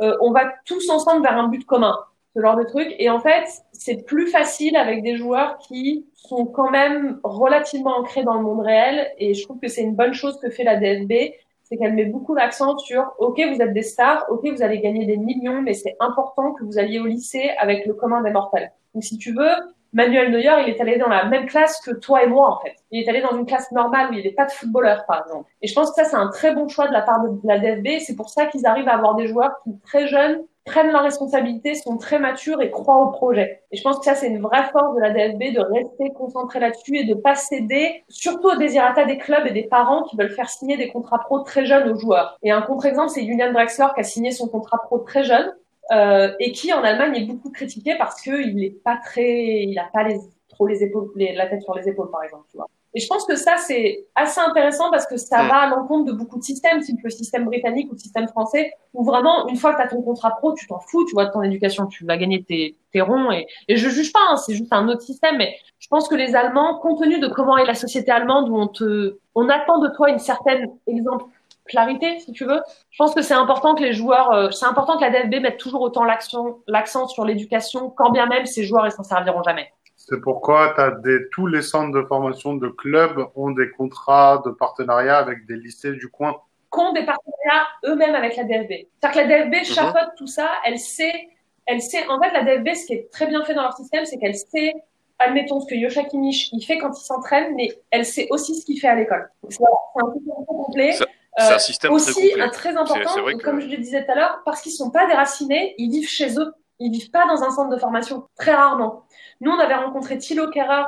[0.00, 1.98] euh, on va tous ensemble vers un but commun,
[2.34, 2.94] ce genre de truc.
[2.98, 8.22] Et en fait, c'est plus facile avec des joueurs qui sont quand même relativement ancrés
[8.22, 9.10] dans le monde réel.
[9.18, 11.32] Et je trouve que c'est une bonne chose que fait la DFB,
[11.68, 15.04] c'est qu'elle met beaucoup d'accent sur OK, vous êtes des stars, OK, vous allez gagner
[15.04, 18.72] des millions, mais c'est important que vous alliez au lycée avec le commun des mortels.
[18.94, 19.50] Donc si tu veux,
[19.96, 22.76] Manuel Neuer, il est allé dans la même classe que toi et moi, en fait.
[22.90, 25.48] Il est allé dans une classe normale où il n'est pas de footballeur, par exemple.
[25.62, 27.58] Et je pense que ça, c'est un très bon choix de la part de la
[27.58, 28.00] DFB.
[28.00, 31.74] C'est pour ça qu'ils arrivent à avoir des joueurs qui, très jeunes, prennent leurs responsabilités,
[31.76, 33.62] sont très matures et croient au projet.
[33.72, 36.60] Et je pense que ça, c'est une vraie force de la DFB de rester concentré
[36.60, 40.34] là-dessus et de pas céder, surtout au désirata des clubs et des parents qui veulent
[40.34, 42.36] faire signer des contrats pro très jeunes aux joueurs.
[42.42, 45.50] Et un contre-exemple, c'est Julian Drexler qui a signé son contrat pro très jeune
[45.92, 49.88] euh, et qui en Allemagne est beaucoup critiqué parce qu'il n'est pas très, il a
[49.92, 50.18] pas les,
[50.48, 52.68] trop les épaules, les, la tête sur les épaules par exemple, tu vois.
[52.94, 56.12] Et je pense que ça c'est assez intéressant parce que ça va à l'encontre de
[56.12, 59.74] beaucoup de systèmes, type le système britannique ou le système français, où vraiment une fois
[59.74, 62.06] que tu as ton contrat pro, tu t'en fous, tu vois, de ton éducation, tu
[62.06, 63.30] vas gagner tes, tes ronds.
[63.32, 66.14] Et, et je juge pas, hein, c'est juste un autre système, mais je pense que
[66.14, 69.78] les Allemands, compte tenu de comment est la société allemande, où on te, on attend
[69.78, 71.26] de toi une certaine exemple
[71.66, 72.60] clarité, si tu veux.
[72.90, 75.58] Je pense que c'est important que les joueurs, euh, c'est important que la DFB mette
[75.58, 79.70] toujours autant l'action, l'accent sur l'éducation, quand bien même ces joueurs, ils s'en serviront jamais.
[79.96, 84.50] C'est pourquoi as des, tous les centres de formation de clubs ont des contrats de
[84.50, 86.36] partenariat avec des lycées du coin.
[86.70, 88.70] Qu'ont des partenariats eux-mêmes avec la DFB.
[89.00, 89.64] C'est-à-dire que la DFB Mhm.
[89.64, 91.28] chapeaute tout ça, elle sait,
[91.66, 94.04] elle sait, en fait, la DFB, ce qui est très bien fait dans leur système,
[94.04, 94.72] c'est qu'elle sait,
[95.18, 98.66] admettons, ce que Yosha Kimmich, il fait quand il s'entraîne, mais elle sait aussi ce
[98.66, 99.28] qu'il fait à l'école.
[99.48, 100.92] C'est un très complet.
[100.92, 101.06] Ça-
[101.38, 102.42] C'est Euh, un système aussi très complet.
[102.42, 104.90] un très important, vrai que- comme je le disais tout à l'heure, parce qu'ils sont
[104.90, 106.52] pas déracinés, ils vivent chez eux.
[106.78, 109.02] Ils vivent pas dans un centre de formation, très rarement.
[109.40, 110.84] Nous, on avait rencontré Thilo Kehrer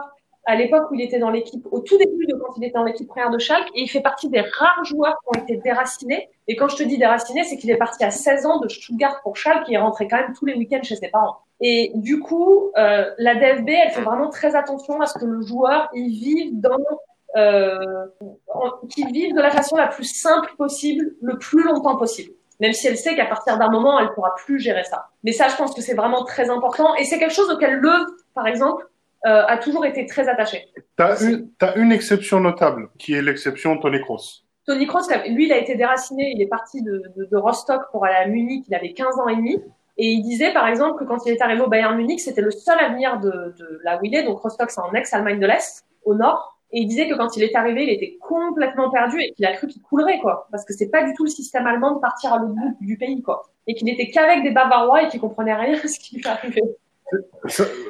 [0.46, 2.84] à l'époque où il était dans l'équipe, au tout début de quand il était dans
[2.84, 6.30] l'équipe première de Schalke, et il fait partie des rares joueurs qui ont été déracinés.
[6.46, 9.20] Et quand je te dis déraciné, c'est qu'il est parti à 16 ans de Stuttgart
[9.22, 11.36] pour Schalke et il est rentré quand même tous les week-ends chez ses parents.
[11.60, 15.42] Et du coup, euh, la DFB, elle fait vraiment très attention à ce que le
[15.42, 16.94] joueur, il vive dans euh,
[17.34, 22.32] qu'ils vivent de la façon la plus simple possible, le plus longtemps possible.
[22.60, 25.10] Même si elle sait qu'à partir d'un moment, elle pourra plus gérer ça.
[25.22, 26.94] Mais ça, je pense que c'est vraiment très important.
[26.96, 27.92] Et c'est quelque chose auquel le,
[28.34, 28.84] par exemple,
[29.26, 30.68] euh, a toujours été très attaché.
[30.96, 34.42] T'as une, t'as une exception notable, qui est l'exception Tony Kroos.
[34.66, 38.04] Tony Kroos, lui, il a été déraciné, il est parti de, de, de, Rostock pour
[38.04, 39.62] aller à Munich, il avait 15 ans et demi.
[39.96, 42.52] Et il disait, par exemple, que quand il est arrivé au Bayern Munich, c'était le
[42.52, 44.22] seul avenir de, de là où il est.
[44.22, 46.57] Donc Rostock, c'est en ex-Allemagne de l'Est, au nord.
[46.70, 49.54] Et il disait que quand il est arrivé, il était complètement perdu et qu'il a
[49.54, 50.48] cru qu'il coulerait, quoi.
[50.50, 52.98] Parce que c'est pas du tout le système allemand de partir à l'autre bout du
[52.98, 53.50] pays, quoi.
[53.66, 56.62] Et qu'il n'était qu'avec des Bavarois et qu'il comprenait rien à ce qui lui arrivait.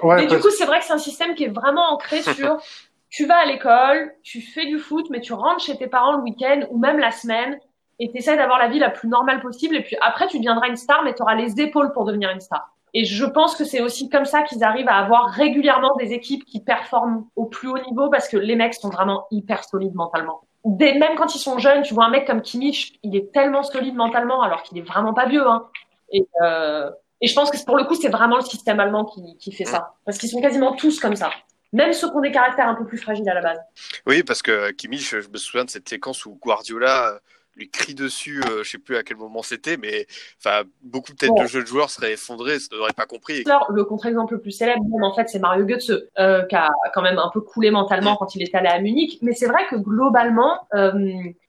[0.05, 2.61] Ouais, et du coup, c'est vrai que c'est un système qui est vraiment ancré sur
[3.11, 6.22] tu vas à l'école, tu fais du foot, mais tu rentres chez tes parents le
[6.22, 7.59] week-end ou même la semaine
[7.99, 9.76] et tu d'avoir la vie la plus normale possible.
[9.76, 12.41] Et puis après, tu deviendras une star, mais tu auras les épaules pour devenir une
[12.41, 12.72] star.
[12.95, 16.45] Et je pense que c'est aussi comme ça qu'ils arrivent à avoir régulièrement des équipes
[16.45, 20.43] qui performent au plus haut niveau parce que les mecs sont vraiment hyper solides mentalement.
[20.64, 23.95] Même quand ils sont jeunes, tu vois un mec comme Kimmich, il est tellement solide
[23.95, 25.47] mentalement alors qu'il est vraiment pas vieux.
[25.47, 25.66] Hein.
[26.12, 29.36] Et, euh, et je pense que pour le coup, c'est vraiment le système allemand qui,
[29.39, 29.95] qui fait ça.
[30.05, 31.30] Parce qu'ils sont quasiment tous comme ça.
[31.72, 33.59] Même ceux qui ont des caractères un peu plus fragiles à la base.
[34.07, 37.20] Oui, parce que Kimmich, je me souviens de cette séquence où Guardiola
[37.59, 40.06] lui crie dessus, euh, je sais plus à quel moment c'était, mais
[40.38, 43.44] enfin beaucoup peut-être de jeunes joueurs seraient effondrés, ça n'aurait pas compris.
[43.70, 47.18] Le contre-exemple le plus célèbre, en fait, c'est Mario Götze, euh, qui a quand même
[47.18, 49.18] un peu coulé mentalement quand il est allé à Munich.
[49.22, 50.92] Mais c'est vrai que globalement, euh,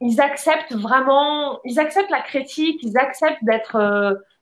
[0.01, 3.77] ils acceptent vraiment, ils acceptent la critique, ils acceptent d'être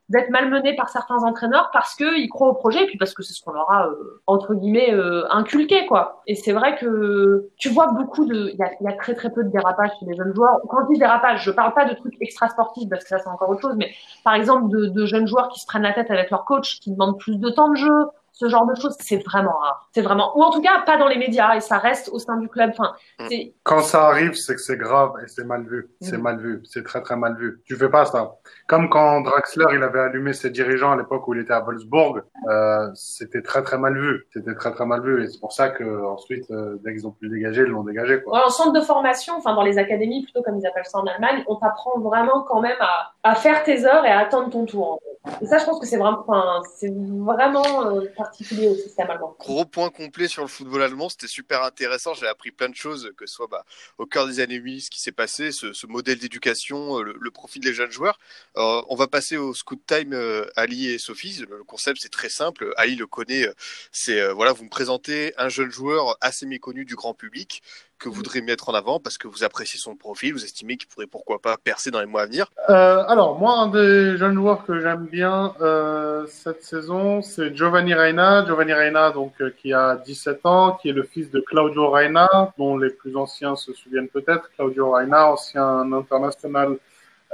[0.10, 3.34] d'être malmenés par certains entraîneurs parce qu'ils croient au projet et puis parce que c'est
[3.34, 6.22] ce qu'on leur a euh, entre guillemets euh, inculqué quoi.
[6.28, 9.50] Et c'est vrai que tu vois beaucoup de, il y a, très très peu de
[9.50, 10.60] dérapages chez les jeunes joueurs.
[10.70, 13.30] Quand je dis dérapage, je parle pas de trucs extra sportifs parce que ça c'est
[13.30, 13.92] encore autre chose, mais
[14.24, 17.20] par exemple de jeunes joueurs qui se prennent la tête avec leur coach, qui demandent
[17.20, 18.08] plus de temps de jeu,
[18.38, 19.90] ce genre de choses, c'est vraiment rare.
[19.94, 22.38] C'est vraiment, ou en tout cas pas dans les médias et ça reste au sein
[22.38, 22.70] du club.
[22.70, 23.50] Enfin, mm.
[23.64, 25.90] quand ça arrive, c'est que c'est grave et c'est mal vu.
[26.02, 26.22] C'est mm.
[26.22, 26.62] mal vu.
[26.64, 27.62] C'est très très mal vu.
[27.66, 28.36] Tu fais pas ça.
[28.68, 32.22] Comme quand Draxler, il avait allumé ses dirigeants à l'époque où il était à Wolfsburg,
[32.48, 34.28] euh, c'était très très mal vu.
[34.32, 37.12] C'était très très mal vu et c'est pour ça que ensuite, euh, dès qu'ils ont
[37.12, 38.22] pu le dégager, ils l'ont dégagé.
[38.22, 38.38] Quoi.
[38.38, 41.08] Ouais, en centre de formation, enfin dans les académies plutôt comme ils appellent ça en
[41.08, 44.66] Allemagne, on t'apprend vraiment quand même à, à faire tes heures et à attendre ton
[44.66, 45.00] tour.
[45.48, 49.36] Ça, je pense que c'est vraiment, enfin, c'est vraiment euh, particulier au système allemand.
[49.40, 52.14] Gros point complet sur le football allemand, c'était super intéressant.
[52.14, 53.66] J'ai appris plein de choses, que ce soit bah,
[53.98, 57.62] au cœur des années 80, ce qui s'est passé, ce, modèle d'éducation, le, le, profil
[57.62, 58.20] des jeunes joueurs.
[58.58, 61.46] Euh, on va passer au scoot time, euh, Ali et Sophie.
[61.50, 62.74] Le concept, c'est très simple.
[62.78, 63.48] Ali le connaît.
[63.92, 67.62] C'est euh, voilà, vous me présentez un jeune joueur assez méconnu du grand public
[67.98, 70.88] que vous voudrez mettre en avant parce que vous appréciez son profil, vous estimez qu'il
[70.88, 74.36] pourrait pourquoi pas percer dans les mois à venir euh, Alors, moi, un des jeunes
[74.36, 78.46] joueurs que j'aime bien euh, cette saison, c'est Giovanni Reina.
[78.46, 82.30] Giovanni Reina, donc, euh, qui a 17 ans, qui est le fils de Claudio Reina,
[82.58, 84.50] dont les plus anciens se souviennent peut-être.
[84.56, 86.78] Claudio Reina, ancien international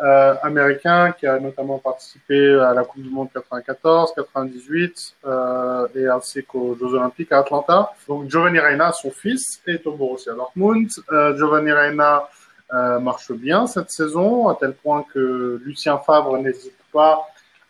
[0.01, 6.07] euh, américain qui a notamment participé à la Coupe du Monde 94, 98 euh, et
[6.07, 7.91] ainsi qu'aux Jeux Olympiques à Atlanta.
[8.07, 10.89] Donc Giovanni Reina, son fils, est au Borussia Dortmund.
[11.11, 12.27] Euh, Giovanni Reina
[12.73, 17.27] euh, marche bien cette saison, à tel point que Lucien Favre n'hésite pas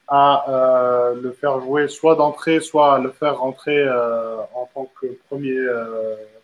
[0.08, 4.90] à euh, le faire jouer soit d'entrée, soit à le faire rentrer euh, en tant
[5.02, 5.60] que premier,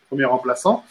[0.09, 0.83] premier remplaçant.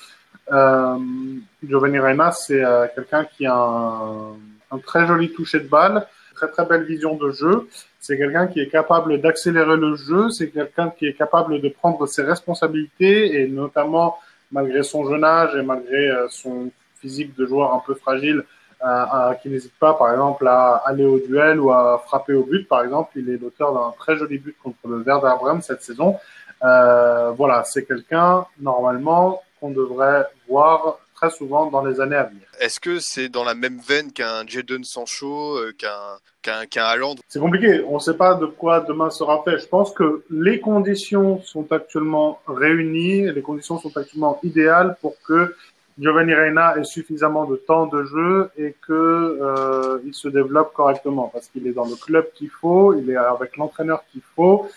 [0.51, 2.63] Giovanni Reina, c'est
[2.95, 4.35] quelqu'un qui a un
[4.71, 7.69] un très joli toucher de balle, très très belle vision de jeu.
[8.01, 12.07] C'est quelqu'un qui est capable d'accélérer le jeu, c'est quelqu'un qui est capable de prendre
[12.07, 14.19] ses responsabilités et notamment
[14.53, 18.45] malgré son jeune âge et malgré euh, son physique de joueur un peu fragile,
[18.85, 22.69] euh, qui n'hésite pas par exemple à aller au duel ou à frapper au but
[22.69, 23.11] par exemple.
[23.17, 26.17] Il est l'auteur d'un très joli but contre le Werder Bremen cette saison.
[26.63, 32.43] Euh, voilà, c'est quelqu'un normalement qu'on devrait voir très souvent dans les années à venir.
[32.61, 37.17] Est-ce que c'est dans la même veine qu'un Jadon Sancho, euh, qu'un qu'un Haaland?
[37.29, 37.83] C'est compliqué.
[37.87, 39.59] On ne sait pas de quoi demain sera fait.
[39.59, 45.55] Je pense que les conditions sont actuellement réunies, les conditions sont actuellement idéales pour que
[45.99, 51.29] Giovanni Reina ait suffisamment de temps de jeu et que euh, il se développe correctement
[51.33, 54.69] parce qu'il est dans le club qu'il faut, il est avec l'entraîneur qu'il faut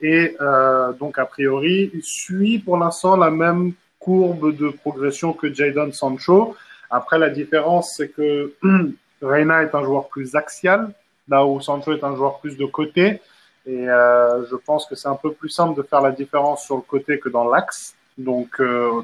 [0.00, 5.52] et euh, donc a priori il suit pour l'instant la même courbe de progression que
[5.52, 6.56] Jadon Sancho.
[6.90, 8.54] Après, la différence, c'est que
[9.22, 10.92] Reina est un joueur plus axial,
[11.28, 13.20] là où Sancho est un joueur plus de côté.
[13.66, 16.76] Et euh, je pense que c'est un peu plus simple de faire la différence sur
[16.76, 17.94] le côté que dans l'axe.
[18.16, 19.02] Donc, euh,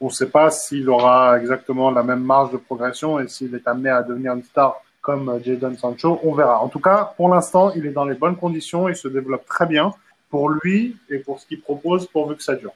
[0.00, 3.66] on ne sait pas s'il aura exactement la même marge de progression et s'il est
[3.66, 6.18] amené à devenir une star comme Jadon Sancho.
[6.24, 6.60] On verra.
[6.60, 8.88] En tout cas, pour l'instant, il est dans les bonnes conditions.
[8.88, 9.92] Il se développe très bien
[10.30, 12.72] pour lui et pour ce qu'il propose, pourvu que ça dure.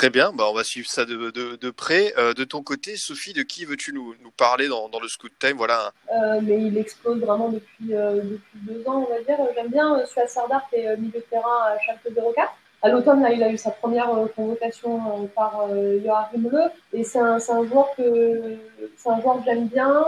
[0.00, 2.14] Très bien, bah on va suivre ça de, près.
[2.16, 5.58] Euh, de ton côté, Sophie, de qui veux-tu nous, parler dans, le Scoot Time?
[5.58, 5.92] Voilà.
[6.10, 9.36] Euh, mais il explose vraiment depuis, euh, depuis deux ans, on va dire.
[9.54, 12.50] J'aime bien Suaz Sardar, qui est milieu de terrain à Schalke 04.
[12.80, 16.98] à l'automne, il a eu sa première convocation par Joachim Le.
[16.98, 18.56] Et c'est un, un, joueur que
[19.04, 20.02] un joueur que j'aime bien.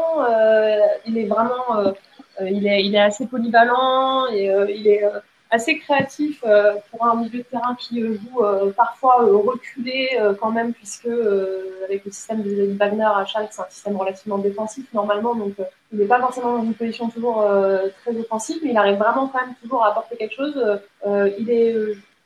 [1.04, 1.92] il est vraiment,
[2.40, 5.04] il est, il est assez polyvalent et il est
[5.52, 10.08] assez créatif euh, pour un milieu de terrain qui euh, joue euh, parfois reculé
[10.40, 14.86] quand même, puisque avec le système de Wagner à Schalke, c'est un système relativement défensif
[14.94, 15.54] normalement, donc
[15.92, 17.46] il n'est pas forcément dans une position toujours
[18.02, 20.80] très offensive, mais il arrive vraiment quand même toujours à apporter quelque chose.
[21.38, 21.74] il est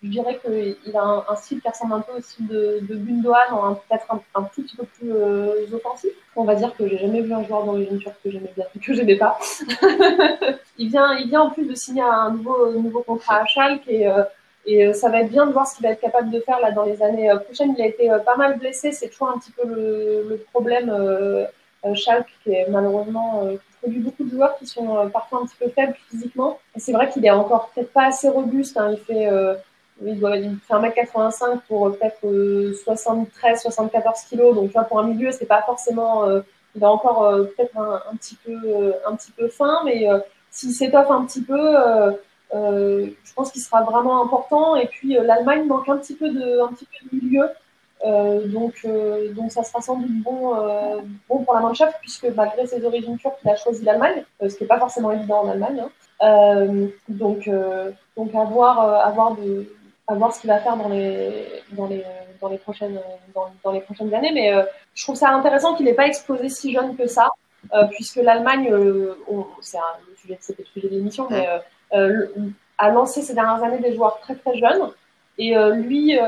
[0.07, 3.77] je dirais qu'il a un, style qui ressemble un peu au style de, de Gundogan,
[3.89, 6.13] peut-être un, tout petit peu plus euh, offensif.
[6.37, 8.95] On va dire que j'ai jamais vu un joueur d'origine turque que j'aimais bien, que
[8.95, 9.39] j'aimais pas.
[10.79, 14.23] il vient, il vient en plus de signer un nouveau, contrat à Schalke et, euh,
[14.69, 16.73] euh, ça va être bien de voir ce qu'il va être capable de faire là
[16.73, 17.75] dans les années prochaines.
[17.77, 20.93] Il a été pas mal blessé, c'est toujours un petit peu le, problème.
[21.95, 23.45] Schalke qui est malheureusement
[23.81, 26.59] produit beaucoup de joueurs qui sont parfois un petit peu faibles physiquement.
[26.75, 28.77] C'est vrai qu'il est encore peut-être pas assez robuste.
[28.77, 28.91] Hein.
[28.91, 29.29] Il fait
[29.99, 34.55] fait 1m85 pour euh, peut-être 73, 74 kilos.
[34.55, 36.25] Donc, vois, pour un milieu, c'est pas forcément.
[36.25, 36.41] Euh,
[36.75, 40.07] il a encore euh, peut-être un, petit peu, un petit peu fin, mais
[40.51, 41.75] s'il s'étoffe un petit peu,
[42.53, 44.77] je pense qu'il sera vraiment important.
[44.77, 47.49] Et puis, l'Allemagne manque un petit peu de, un petit peu de milieu.
[48.53, 48.87] donc,
[49.35, 50.55] donc, ça sera sans doute bon,
[51.31, 54.65] bon pour la Mannschaft, puisque malgré ses origines turques, il a choisi l'Allemagne, ce qui
[54.65, 55.83] n'est pas forcément évident en Allemagne.
[56.21, 56.89] Hein.
[57.09, 57.49] donc,
[58.19, 59.67] donc, avoir, avoir de,
[60.09, 62.05] à voir ce qu'il va faire dans les, dans les,
[62.41, 63.01] dans les, prochaines,
[63.35, 64.33] dans, dans les prochaines années.
[64.33, 64.63] Mais euh,
[64.95, 67.31] je trouve ça intéressant qu'il n'ait pas explosé si jeune que ça,
[67.75, 69.17] euh, puisque l'Allemagne, euh,
[69.61, 69.79] c'est
[70.09, 71.49] le sujet, c'était le sujet de l'émission, mais
[72.79, 74.91] a lancé ces dernières années des joueurs très très jeunes.
[75.39, 76.19] Et lui,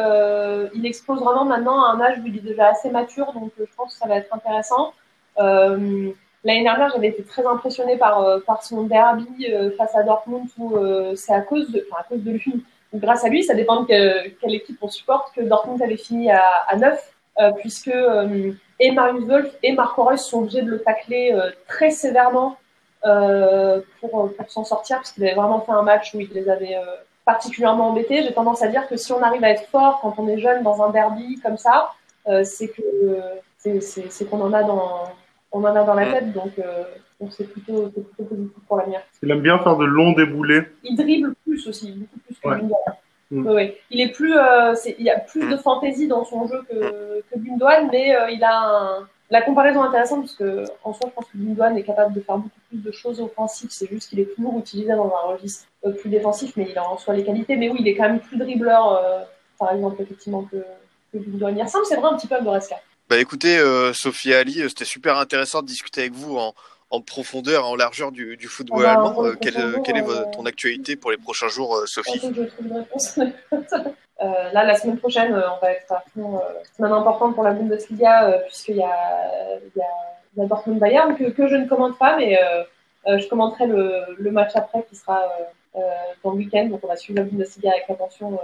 [0.74, 3.64] il explose vraiment maintenant à un âge où il est déjà assez mature, donc je
[3.76, 4.92] pense que ça va être intéressant.
[5.36, 10.74] L'année dernière, j'avais été très impressionnée par, par son derby face à Dortmund, où
[11.16, 12.64] c'est à cause de, enfin, à cause de lui,
[12.94, 13.86] grâce à lui, ça dépend de
[14.40, 18.90] quelle équipe on supporte, que Dortmund avait fini à, à 9, euh, puisque euh, et
[18.90, 22.56] Marius Wolf et Marco Reus sont obligés de le tacler euh, très sévèrement
[24.00, 26.76] pour, pour s'en sortir, parce qu'il avait vraiment fait un match où il les avait
[27.24, 28.24] particulièrement embêtés.
[28.24, 30.64] J'ai tendance à dire que si on arrive à être fort quand on est jeune
[30.64, 31.92] dans un derby comme ça,
[32.42, 32.82] c'est que
[33.58, 35.04] c'est qu'on en a dans
[35.52, 36.50] on en a dans la tête, donc
[37.20, 39.00] donc c'est plutôt, plutôt positif pour l'avenir.
[39.22, 40.62] Il aime bien faire de longs déboulés.
[40.84, 43.72] Il dribble plus aussi, beaucoup plus que Gundogan.
[43.90, 47.38] Il est plus, euh, il y a plus de fantaisie dans son jeu que, que
[47.38, 51.24] Gundogan, mais euh, il a un, la comparaison intéressante parce que en soi, je pense
[51.24, 53.70] que Gundogan est capable de faire beaucoup plus de choses offensives.
[53.70, 56.88] C'est juste qu'il est toujours utilisé dans un registre euh, plus défensif, mais il a
[56.88, 57.56] en soi les qualités.
[57.56, 59.26] Mais oui, il est quand même plus dribbleur,
[59.58, 60.58] par exemple, effectivement, que,
[61.12, 61.56] que Gundogan.
[61.56, 62.76] Il ressemble, c'est vrai, un petit peu à Goretzka.
[63.10, 63.58] Bah écoutez,
[63.94, 66.52] Sophie Ali, c'était super intéressant de discuter avec vous en,
[66.90, 69.24] en profondeur, en largeur du, du football bah, allemand.
[69.24, 72.20] Euh, quelle, quelle, est votre, ton actualité pour les prochains jours, euh, Sophie?
[74.20, 76.40] Euh, Là, la semaine prochaine, on va être à fond.
[76.76, 79.86] semaine importante pour la Bundesliga, puisqu'il y a, il y, a,
[80.34, 82.36] il y a Dortmund Bayern que, que, je ne commente pas, mais
[83.06, 85.22] je commenterai le, le, match après qui sera
[86.24, 86.64] dans le week-end.
[86.64, 88.40] Donc, on va suivre la Bundesliga avec attention,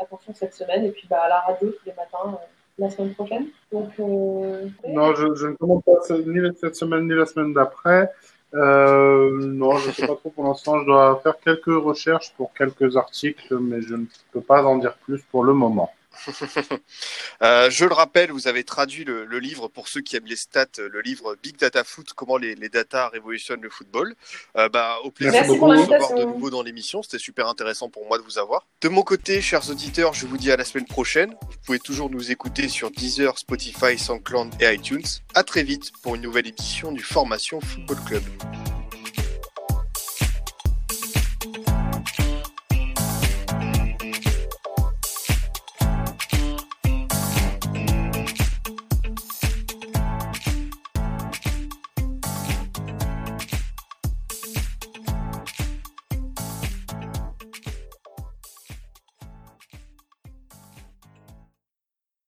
[0.00, 0.84] attention cette semaine.
[0.84, 2.36] Et puis, bah, à la radio tous les matins
[2.78, 3.46] la semaine prochaine.
[3.72, 4.68] Euh...
[4.88, 5.92] Non, je, je, ne commande pas
[6.26, 8.10] ni cette semaine ni la semaine d'après.
[8.54, 10.80] Euh, non, je ne sais pas trop pour l'instant.
[10.80, 14.94] Je dois faire quelques recherches pour quelques articles, mais je ne peux pas en dire
[15.04, 15.90] plus pour le moment.
[17.42, 20.36] Euh, je le rappelle, vous avez traduit le, le, livre pour ceux qui aiment les
[20.36, 24.14] stats, le livre Big Data Foot, comment les, les data révolutionnent le football.
[24.56, 27.02] Euh, bah, au plaisir Merci de vous recevoir de nouveau dans l'émission.
[27.02, 28.66] C'était super intéressant pour moi de vous avoir.
[28.80, 31.30] De mon côté, chers auditeurs, je vous dis à la semaine prochaine.
[31.30, 35.04] Vous pouvez toujours nous écouter sur Deezer, Spotify, SoundCloud et iTunes.
[35.34, 38.22] À très vite pour une nouvelle édition du Formation Football Club.